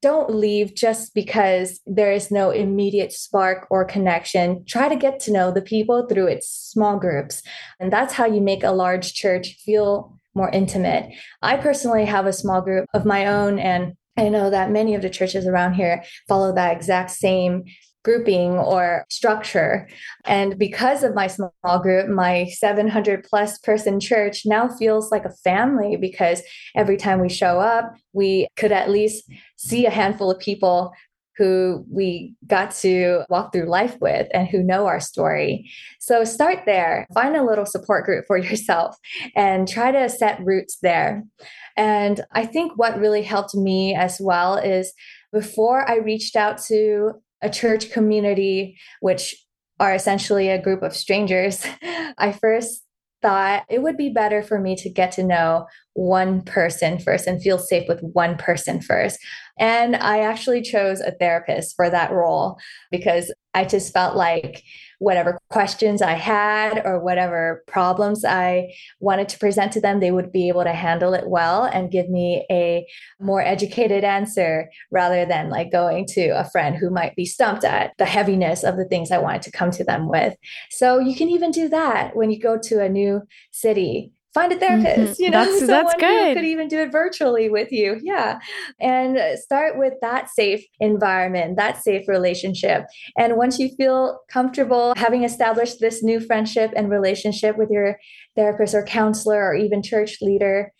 don't 0.00 0.30
leave 0.30 0.74
just 0.74 1.12
because 1.12 1.80
there 1.84 2.12
is 2.12 2.30
no 2.30 2.50
immediate 2.50 3.12
spark 3.12 3.66
or 3.68 3.84
connection. 3.84 4.64
Try 4.64 4.88
to 4.88 4.96
get 4.96 5.18
to 5.20 5.32
know 5.32 5.50
the 5.50 5.62
people 5.62 6.06
through 6.06 6.28
its 6.28 6.48
small 6.48 6.98
groups. 6.98 7.42
And 7.80 7.92
that's 7.92 8.14
how 8.14 8.26
you 8.26 8.40
make 8.40 8.62
a 8.62 8.70
large 8.70 9.12
church 9.14 9.56
feel 9.64 10.16
more 10.34 10.50
intimate. 10.50 11.12
I 11.42 11.56
personally 11.56 12.04
have 12.04 12.26
a 12.26 12.32
small 12.32 12.60
group 12.60 12.86
of 12.94 13.04
my 13.04 13.26
own, 13.26 13.58
and 13.58 13.94
I 14.16 14.28
know 14.28 14.50
that 14.50 14.70
many 14.70 14.94
of 14.94 15.02
the 15.02 15.10
churches 15.10 15.46
around 15.46 15.74
here 15.74 16.04
follow 16.28 16.54
that 16.54 16.76
exact 16.76 17.10
same 17.10 17.64
grouping 18.08 18.52
or 18.52 19.04
structure. 19.10 19.86
And 20.24 20.58
because 20.58 21.02
of 21.02 21.14
my 21.14 21.26
small 21.26 21.50
group, 21.82 22.08
my 22.08 22.46
700 22.46 23.22
plus 23.22 23.58
person 23.58 24.00
church 24.00 24.46
now 24.46 24.66
feels 24.66 25.10
like 25.10 25.26
a 25.26 25.36
family 25.44 25.96
because 25.96 26.40
every 26.74 26.96
time 26.96 27.20
we 27.20 27.28
show 27.28 27.60
up, 27.60 27.94
we 28.14 28.48
could 28.56 28.72
at 28.72 28.88
least 28.88 29.30
see 29.58 29.84
a 29.84 29.90
handful 29.90 30.30
of 30.30 30.38
people 30.38 30.94
who 31.36 31.84
we 31.92 32.34
got 32.46 32.70
to 32.76 33.24
walk 33.28 33.52
through 33.52 33.68
life 33.68 33.98
with 34.00 34.26
and 34.32 34.48
who 34.48 34.62
know 34.62 34.86
our 34.86 35.00
story. 35.00 35.70
So 36.00 36.24
start 36.24 36.60
there, 36.64 37.06
find 37.12 37.36
a 37.36 37.44
little 37.44 37.66
support 37.66 38.06
group 38.06 38.24
for 38.26 38.38
yourself 38.48 38.96
and 39.36 39.68
try 39.68 39.92
to 39.92 40.08
set 40.08 40.42
roots 40.42 40.78
there. 40.80 41.24
And 41.76 42.22
I 42.32 42.46
think 42.46 42.72
what 42.76 42.98
really 42.98 43.22
helped 43.22 43.54
me 43.54 43.94
as 43.94 44.18
well 44.18 44.56
is 44.56 44.94
before 45.30 45.88
I 45.88 45.96
reached 45.96 46.36
out 46.36 46.56
to 46.68 47.12
a 47.42 47.50
church 47.50 47.90
community, 47.90 48.78
which 49.00 49.34
are 49.80 49.94
essentially 49.94 50.48
a 50.48 50.60
group 50.60 50.82
of 50.82 50.96
strangers, 50.96 51.64
I 52.18 52.32
first 52.32 52.82
thought 53.22 53.64
it 53.68 53.82
would 53.82 53.96
be 53.96 54.10
better 54.10 54.42
for 54.42 54.60
me 54.60 54.76
to 54.76 54.90
get 54.90 55.12
to 55.12 55.24
know 55.24 55.66
one 55.98 56.42
person 56.42 56.96
first 56.96 57.26
and 57.26 57.42
feel 57.42 57.58
safe 57.58 57.88
with 57.88 58.00
one 58.00 58.36
person 58.36 58.80
first. 58.80 59.18
And 59.58 59.96
I 59.96 60.20
actually 60.20 60.62
chose 60.62 61.00
a 61.00 61.10
therapist 61.10 61.74
for 61.74 61.90
that 61.90 62.12
role 62.12 62.56
because 62.92 63.34
I 63.52 63.64
just 63.64 63.92
felt 63.92 64.14
like 64.14 64.62
whatever 65.00 65.40
questions 65.50 66.00
I 66.00 66.12
had 66.12 66.82
or 66.84 67.00
whatever 67.00 67.64
problems 67.66 68.24
I 68.24 68.72
wanted 69.00 69.28
to 69.30 69.38
present 69.40 69.72
to 69.72 69.80
them, 69.80 69.98
they 69.98 70.12
would 70.12 70.30
be 70.30 70.46
able 70.46 70.62
to 70.62 70.72
handle 70.72 71.14
it 71.14 71.28
well 71.28 71.64
and 71.64 71.90
give 71.90 72.08
me 72.08 72.46
a 72.48 72.86
more 73.18 73.42
educated 73.42 74.04
answer 74.04 74.70
rather 74.92 75.26
than 75.26 75.50
like 75.50 75.72
going 75.72 76.06
to 76.10 76.28
a 76.28 76.48
friend 76.50 76.76
who 76.76 76.90
might 76.90 77.16
be 77.16 77.24
stumped 77.24 77.64
at 77.64 77.92
the 77.98 78.04
heaviness 78.04 78.62
of 78.62 78.76
the 78.76 78.84
things 78.84 79.10
I 79.10 79.18
wanted 79.18 79.42
to 79.42 79.50
come 79.50 79.72
to 79.72 79.82
them 79.82 80.08
with. 80.08 80.36
So 80.70 81.00
you 81.00 81.16
can 81.16 81.28
even 81.28 81.50
do 81.50 81.68
that 81.70 82.14
when 82.14 82.30
you 82.30 82.38
go 82.38 82.56
to 82.56 82.82
a 82.82 82.88
new 82.88 83.22
city 83.50 84.12
find 84.34 84.52
a 84.52 84.58
therapist 84.58 85.14
mm-hmm. 85.14 85.22
you 85.22 85.30
know 85.30 85.44
that's, 85.44 85.66
that's 85.66 85.94
good 85.94 86.36
could 86.36 86.44
even 86.44 86.68
do 86.68 86.78
it 86.78 86.92
virtually 86.92 87.48
with 87.48 87.72
you. 87.72 87.98
Yeah. 88.02 88.38
And 88.80 89.38
start 89.38 89.78
with 89.78 89.94
that 90.00 90.30
safe 90.30 90.64
environment 90.80 91.56
that 91.56 91.82
safe 91.82 92.06
relationship. 92.08 92.86
And 93.16 93.36
once 93.36 93.58
you 93.58 93.70
feel 93.76 94.20
comfortable 94.30 94.94
having 94.96 95.24
established 95.24 95.80
this 95.80 96.02
new 96.02 96.20
friendship 96.20 96.72
and 96.76 96.90
relationship 96.90 97.56
with 97.56 97.70
your 97.70 97.98
therapist 98.36 98.74
or 98.74 98.84
counselor 98.84 99.42
or 99.44 99.54
even 99.54 99.82
church 99.82 100.18
leader 100.20 100.72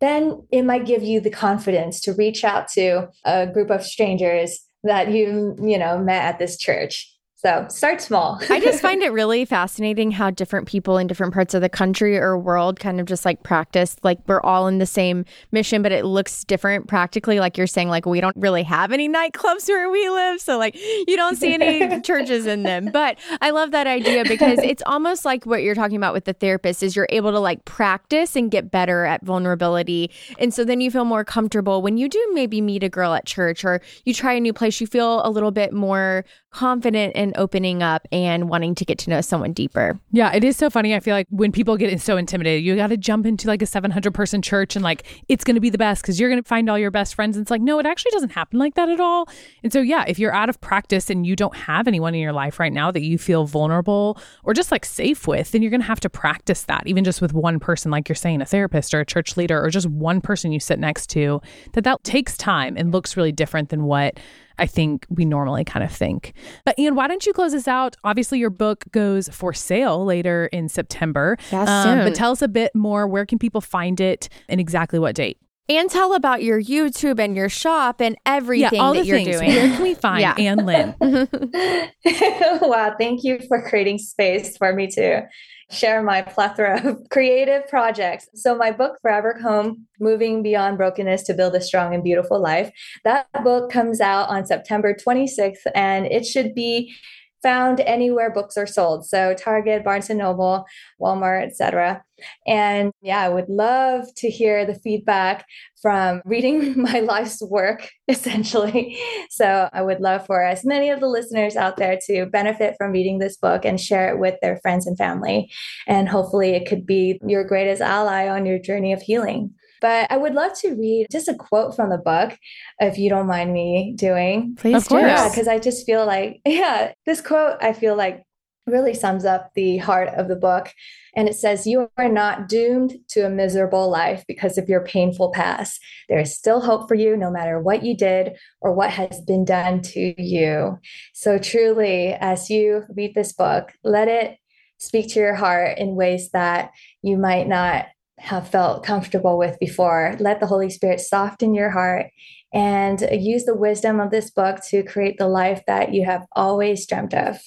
then 0.00 0.46
it 0.52 0.62
might 0.62 0.84
give 0.84 1.02
you 1.02 1.20
the 1.20 1.30
confidence 1.30 2.00
to 2.02 2.12
reach 2.12 2.44
out 2.44 2.68
to 2.68 3.08
a 3.24 3.46
group 3.46 3.70
of 3.70 3.82
strangers 3.82 4.60
that 4.82 5.10
you 5.10 5.56
you 5.62 5.78
know 5.78 5.98
met 5.98 6.22
at 6.22 6.38
this 6.38 6.58
church 6.58 7.15
so 7.46 7.64
start 7.68 8.00
small. 8.00 8.40
I 8.50 8.58
just 8.58 8.82
find 8.82 9.04
it 9.04 9.12
really 9.12 9.44
fascinating 9.44 10.10
how 10.10 10.30
different 10.30 10.66
people 10.66 10.98
in 10.98 11.06
different 11.06 11.32
parts 11.32 11.54
of 11.54 11.60
the 11.60 11.68
country 11.68 12.18
or 12.18 12.36
world 12.36 12.80
kind 12.80 12.98
of 12.98 13.06
just 13.06 13.24
like 13.24 13.44
practice. 13.44 13.96
Like 14.02 14.18
we're 14.26 14.40
all 14.40 14.66
in 14.66 14.78
the 14.78 14.86
same 14.86 15.24
mission, 15.52 15.80
but 15.80 15.92
it 15.92 16.04
looks 16.04 16.42
different 16.42 16.88
practically. 16.88 17.38
Like 17.38 17.56
you're 17.56 17.68
saying, 17.68 17.88
like 17.88 18.04
we 18.04 18.20
don't 18.20 18.36
really 18.36 18.64
have 18.64 18.90
any 18.90 19.08
nightclubs 19.08 19.68
where 19.68 19.88
we 19.88 20.08
live. 20.08 20.40
So 20.40 20.58
like 20.58 20.74
you 20.74 21.14
don't 21.14 21.36
see 21.36 21.54
any 21.54 22.00
churches 22.02 22.46
in 22.46 22.64
them. 22.64 22.90
But 22.92 23.16
I 23.40 23.50
love 23.50 23.70
that 23.70 23.86
idea 23.86 24.24
because 24.24 24.58
it's 24.58 24.82
almost 24.84 25.24
like 25.24 25.46
what 25.46 25.62
you're 25.62 25.76
talking 25.76 25.96
about 25.96 26.14
with 26.14 26.24
the 26.24 26.32
therapist 26.32 26.82
is 26.82 26.96
you're 26.96 27.06
able 27.10 27.30
to 27.30 27.38
like 27.38 27.64
practice 27.64 28.34
and 28.34 28.50
get 28.50 28.72
better 28.72 29.04
at 29.04 29.24
vulnerability. 29.24 30.10
And 30.40 30.52
so 30.52 30.64
then 30.64 30.80
you 30.80 30.90
feel 30.90 31.04
more 31.04 31.24
comfortable 31.24 31.80
when 31.80 31.96
you 31.96 32.08
do 32.08 32.30
maybe 32.32 32.60
meet 32.60 32.82
a 32.82 32.88
girl 32.88 33.14
at 33.14 33.24
church 33.24 33.64
or 33.64 33.80
you 34.04 34.12
try 34.12 34.32
a 34.32 34.40
new 34.40 34.52
place, 34.52 34.80
you 34.80 34.88
feel 34.88 35.24
a 35.24 35.30
little 35.30 35.52
bit 35.52 35.72
more 35.72 36.24
confident 36.56 37.14
in 37.14 37.34
opening 37.36 37.82
up 37.82 38.06
and 38.12 38.48
wanting 38.48 38.74
to 38.74 38.84
get 38.84 38.98
to 38.98 39.10
know 39.10 39.20
someone 39.20 39.52
deeper. 39.52 39.98
Yeah, 40.12 40.32
it 40.32 40.44
is 40.44 40.56
so 40.56 40.70
funny. 40.70 40.94
I 40.94 41.00
feel 41.00 41.14
like 41.14 41.26
when 41.30 41.52
people 41.52 41.76
get 41.76 42.00
so 42.00 42.16
intimidated, 42.16 42.64
you 42.64 42.76
got 42.76 42.88
to 42.88 42.96
jump 42.96 43.26
into 43.26 43.46
like 43.48 43.62
a 43.62 43.66
700 43.66 44.12
person 44.12 44.42
church 44.42 44.76
and 44.76 44.82
like 44.82 45.04
it's 45.28 45.44
going 45.44 45.54
to 45.54 45.60
be 45.60 45.70
the 45.70 45.78
best 45.78 46.02
because 46.02 46.18
you're 46.18 46.28
going 46.28 46.42
to 46.42 46.48
find 46.48 46.68
all 46.68 46.78
your 46.78 46.90
best 46.90 47.14
friends. 47.14 47.36
And 47.36 47.44
it's 47.44 47.50
like, 47.50 47.62
no, 47.62 47.78
it 47.78 47.86
actually 47.86 48.12
doesn't 48.12 48.30
happen 48.30 48.58
like 48.58 48.74
that 48.74 48.88
at 48.88 49.00
all. 49.00 49.28
And 49.62 49.72
so, 49.72 49.80
yeah, 49.80 50.04
if 50.06 50.18
you're 50.18 50.34
out 50.34 50.48
of 50.48 50.60
practice 50.60 51.10
and 51.10 51.26
you 51.26 51.36
don't 51.36 51.56
have 51.56 51.86
anyone 51.86 52.14
in 52.14 52.20
your 52.20 52.32
life 52.32 52.58
right 52.58 52.72
now 52.72 52.90
that 52.90 53.02
you 53.02 53.18
feel 53.18 53.46
vulnerable 53.46 54.18
or 54.44 54.54
just 54.54 54.72
like 54.72 54.84
safe 54.84 55.26
with, 55.26 55.52
then 55.52 55.62
you're 55.62 55.70
going 55.70 55.80
to 55.80 55.86
have 55.86 56.00
to 56.00 56.10
practice 56.10 56.62
that, 56.64 56.86
even 56.86 57.04
just 57.04 57.20
with 57.20 57.32
one 57.32 57.60
person, 57.60 57.90
like 57.90 58.08
you're 58.08 58.16
saying, 58.16 58.40
a 58.40 58.46
therapist 58.46 58.94
or 58.94 59.00
a 59.00 59.06
church 59.06 59.36
leader 59.36 59.62
or 59.62 59.70
just 59.70 59.86
one 59.86 60.20
person 60.20 60.52
you 60.52 60.60
sit 60.60 60.78
next 60.78 61.08
to, 61.10 61.40
that 61.72 61.84
that 61.84 62.02
takes 62.04 62.36
time 62.36 62.76
and 62.76 62.92
looks 62.92 63.16
really 63.16 63.32
different 63.32 63.68
than 63.68 63.84
what 63.84 64.18
I 64.58 64.66
think 64.66 65.06
we 65.08 65.24
normally 65.24 65.64
kind 65.64 65.84
of 65.84 65.92
think. 65.92 66.32
But 66.64 66.78
Anh, 66.78 66.94
why 66.94 67.08
don't 67.08 67.24
you 67.26 67.32
close 67.32 67.54
us 67.54 67.68
out? 67.68 67.96
Obviously, 68.04 68.38
your 68.38 68.50
book 68.50 68.84
goes 68.90 69.28
for 69.28 69.52
sale 69.52 70.04
later 70.04 70.46
in 70.52 70.68
September. 70.68 71.36
um, 71.52 71.98
but 71.98 72.14
tell 72.14 72.32
us 72.32 72.42
a 72.42 72.48
bit 72.48 72.74
more. 72.74 73.06
Where 73.06 73.26
can 73.26 73.38
people 73.38 73.60
find 73.60 74.00
it 74.00 74.28
and 74.48 74.60
exactly 74.60 74.98
what 74.98 75.14
date? 75.14 75.38
And 75.68 75.90
tell 75.90 76.14
about 76.14 76.44
your 76.44 76.62
YouTube 76.62 77.18
and 77.18 77.34
your 77.34 77.48
shop 77.48 78.00
and 78.00 78.16
everything 78.24 78.70
yeah, 78.72 78.82
all 78.82 78.94
that 78.94 79.00
the 79.00 79.06
you're 79.06 79.18
things. 79.18 79.40
doing. 79.40 79.50
Where 79.50 79.68
can 79.72 79.82
we 79.82 79.94
find 79.94 80.20
yeah. 80.20 80.34
Anh 80.38 80.64
Lin? 80.64 80.94
wow, 82.62 82.94
thank 82.98 83.24
you 83.24 83.40
for 83.48 83.68
creating 83.68 83.98
space 83.98 84.56
for 84.56 84.72
me 84.72 84.86
to 84.92 85.26
share 85.70 86.02
my 86.02 86.22
plethora 86.22 86.80
of 86.86 87.08
creative 87.10 87.66
projects. 87.68 88.28
So, 88.34 88.56
my 88.56 88.70
book, 88.70 88.98
Forever 89.02 89.38
Home 89.42 89.86
Moving 90.00 90.42
Beyond 90.42 90.78
Brokenness 90.78 91.22
to 91.24 91.34
Build 91.34 91.54
a 91.54 91.60
Strong 91.60 91.94
and 91.94 92.04
Beautiful 92.04 92.40
Life, 92.40 92.72
that 93.04 93.26
book 93.42 93.70
comes 93.70 94.00
out 94.00 94.28
on 94.28 94.46
September 94.46 94.94
26th, 94.94 95.66
and 95.74 96.06
it 96.06 96.24
should 96.24 96.54
be 96.54 96.94
found 97.42 97.80
anywhere 97.80 98.30
books 98.30 98.56
are 98.56 98.66
sold. 98.66 99.06
So 99.06 99.34
Target, 99.34 99.84
Barnes 99.84 100.10
and 100.10 100.18
Noble, 100.18 100.64
Walmart, 101.00 101.46
etc. 101.46 102.02
And 102.46 102.92
yeah, 103.02 103.20
I 103.20 103.28
would 103.28 103.48
love 103.48 104.06
to 104.16 104.30
hear 104.30 104.64
the 104.64 104.74
feedback 104.74 105.46
from 105.80 106.22
reading 106.24 106.80
my 106.80 107.00
life's 107.00 107.42
work, 107.42 107.88
essentially. 108.08 108.98
So 109.30 109.68
I 109.72 109.82
would 109.82 110.00
love 110.00 110.26
for 110.26 110.42
as 110.42 110.64
many 110.64 110.90
of 110.90 111.00
the 111.00 111.08
listeners 111.08 111.56
out 111.56 111.76
there 111.76 111.98
to 112.06 112.26
benefit 112.26 112.74
from 112.78 112.92
reading 112.92 113.18
this 113.18 113.36
book 113.36 113.64
and 113.64 113.80
share 113.80 114.08
it 114.12 114.18
with 114.18 114.36
their 114.40 114.58
friends 114.58 114.86
and 114.86 114.96
family. 114.96 115.50
And 115.86 116.08
hopefully, 116.08 116.50
it 116.50 116.66
could 116.66 116.86
be 116.86 117.20
your 117.26 117.44
greatest 117.44 117.82
ally 117.82 118.28
on 118.28 118.46
your 118.46 118.58
journey 118.58 118.92
of 118.92 119.02
healing. 119.02 119.54
But 119.80 120.10
I 120.10 120.16
would 120.16 120.34
love 120.34 120.58
to 120.60 120.74
read 120.74 121.06
just 121.10 121.28
a 121.28 121.34
quote 121.34 121.76
from 121.76 121.90
the 121.90 121.98
book, 121.98 122.36
if 122.78 122.98
you 122.98 123.10
don't 123.10 123.26
mind 123.26 123.52
me 123.52 123.94
doing. 123.96 124.54
Please 124.56 124.76
of 124.76 124.88
course. 124.88 125.02
Yeah, 125.02 125.28
because 125.28 125.48
I 125.48 125.58
just 125.58 125.86
feel 125.86 126.06
like, 126.06 126.40
yeah, 126.46 126.92
this 127.04 127.20
quote 127.20 127.56
I 127.60 127.72
feel 127.72 127.96
like 127.96 128.26
really 128.66 128.94
sums 128.94 129.24
up 129.24 129.52
the 129.54 129.78
heart 129.78 130.08
of 130.16 130.28
the 130.28 130.36
book. 130.36 130.72
And 131.14 131.28
it 131.28 131.34
says, 131.34 131.66
You 131.66 131.90
are 131.96 132.08
not 132.08 132.48
doomed 132.48 132.94
to 133.10 133.20
a 133.20 133.30
miserable 133.30 133.88
life 133.88 134.24
because 134.26 134.58
of 134.58 134.68
your 134.68 134.84
painful 134.84 135.30
past. 135.30 135.80
There 136.08 136.18
is 136.18 136.36
still 136.36 136.60
hope 136.60 136.88
for 136.88 136.94
you, 136.94 137.16
no 137.16 137.30
matter 137.30 137.60
what 137.60 137.82
you 137.82 137.96
did 137.96 138.36
or 138.60 138.72
what 138.72 138.90
has 138.90 139.20
been 139.20 139.44
done 139.44 139.82
to 139.82 140.20
you. 140.20 140.78
So, 141.14 141.38
truly, 141.38 142.12
as 142.12 142.50
you 142.50 142.84
read 142.94 143.14
this 143.14 143.32
book, 143.32 143.72
let 143.84 144.08
it 144.08 144.38
speak 144.78 145.08
to 145.08 145.20
your 145.20 145.34
heart 145.34 145.78
in 145.78 145.94
ways 145.94 146.30
that 146.32 146.72
you 147.02 147.16
might 147.16 147.48
not 147.48 147.86
have 148.18 148.48
felt 148.48 148.84
comfortable 148.84 149.38
with 149.38 149.58
before. 149.58 150.16
Let 150.18 150.40
the 150.40 150.46
Holy 150.46 150.70
Spirit 150.70 151.00
soften 151.00 151.54
your 151.54 151.70
heart 151.70 152.06
and 152.52 153.06
use 153.12 153.44
the 153.44 153.54
wisdom 153.54 154.00
of 154.00 154.10
this 154.10 154.30
book 154.30 154.60
to 154.70 154.82
create 154.82 155.18
the 155.18 155.28
life 155.28 155.62
that 155.66 155.92
you 155.92 156.04
have 156.04 156.26
always 156.32 156.86
dreamt 156.86 157.12
of. 157.12 157.38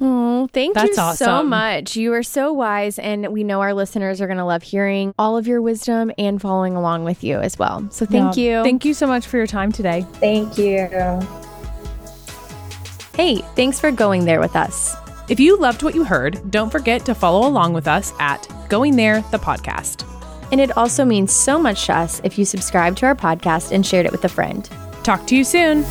Oh, 0.00 0.48
thank 0.52 0.74
That's 0.74 0.96
you 0.96 1.02
awesome. 1.02 1.24
so 1.24 1.42
much. 1.42 1.96
You 1.96 2.12
are 2.12 2.22
so 2.22 2.52
wise, 2.52 3.00
and 3.00 3.32
we 3.32 3.42
know 3.42 3.60
our 3.62 3.74
listeners 3.74 4.20
are 4.20 4.26
going 4.26 4.38
to 4.38 4.44
love 4.44 4.62
hearing 4.62 5.12
all 5.18 5.36
of 5.36 5.48
your 5.48 5.60
wisdom 5.60 6.12
and 6.18 6.40
following 6.40 6.76
along 6.76 7.04
with 7.04 7.24
you 7.24 7.40
as 7.40 7.58
well. 7.58 7.88
So 7.90 8.06
thank 8.06 8.36
yeah. 8.36 8.58
you. 8.58 8.64
Thank 8.64 8.84
you 8.84 8.94
so 8.94 9.08
much 9.08 9.26
for 9.26 9.38
your 9.38 9.48
time 9.48 9.72
today. 9.72 10.06
Thank 10.14 10.56
you. 10.56 10.88
Hey, 13.14 13.38
thanks 13.56 13.80
for 13.80 13.90
going 13.90 14.24
there 14.24 14.38
with 14.38 14.54
us. 14.54 14.94
If 15.28 15.40
you 15.40 15.58
loved 15.58 15.82
what 15.82 15.96
you 15.96 16.04
heard, 16.04 16.48
don't 16.50 16.70
forget 16.70 17.04
to 17.06 17.14
follow 17.14 17.48
along 17.48 17.72
with 17.72 17.88
us 17.88 18.12
at 18.20 18.46
Going 18.68 18.94
There, 18.94 19.22
the 19.32 19.38
podcast. 19.38 20.04
And 20.50 20.60
it 20.60 20.76
also 20.76 21.04
means 21.04 21.32
so 21.32 21.58
much 21.58 21.86
to 21.86 21.96
us 21.96 22.20
if 22.24 22.38
you 22.38 22.44
subscribe 22.44 22.96
to 22.96 23.06
our 23.06 23.14
podcast 23.14 23.72
and 23.72 23.84
shared 23.84 24.06
it 24.06 24.12
with 24.12 24.24
a 24.24 24.28
friend. 24.28 24.68
Talk 25.02 25.26
to 25.28 25.36
you 25.36 25.44
soon. 25.44 25.84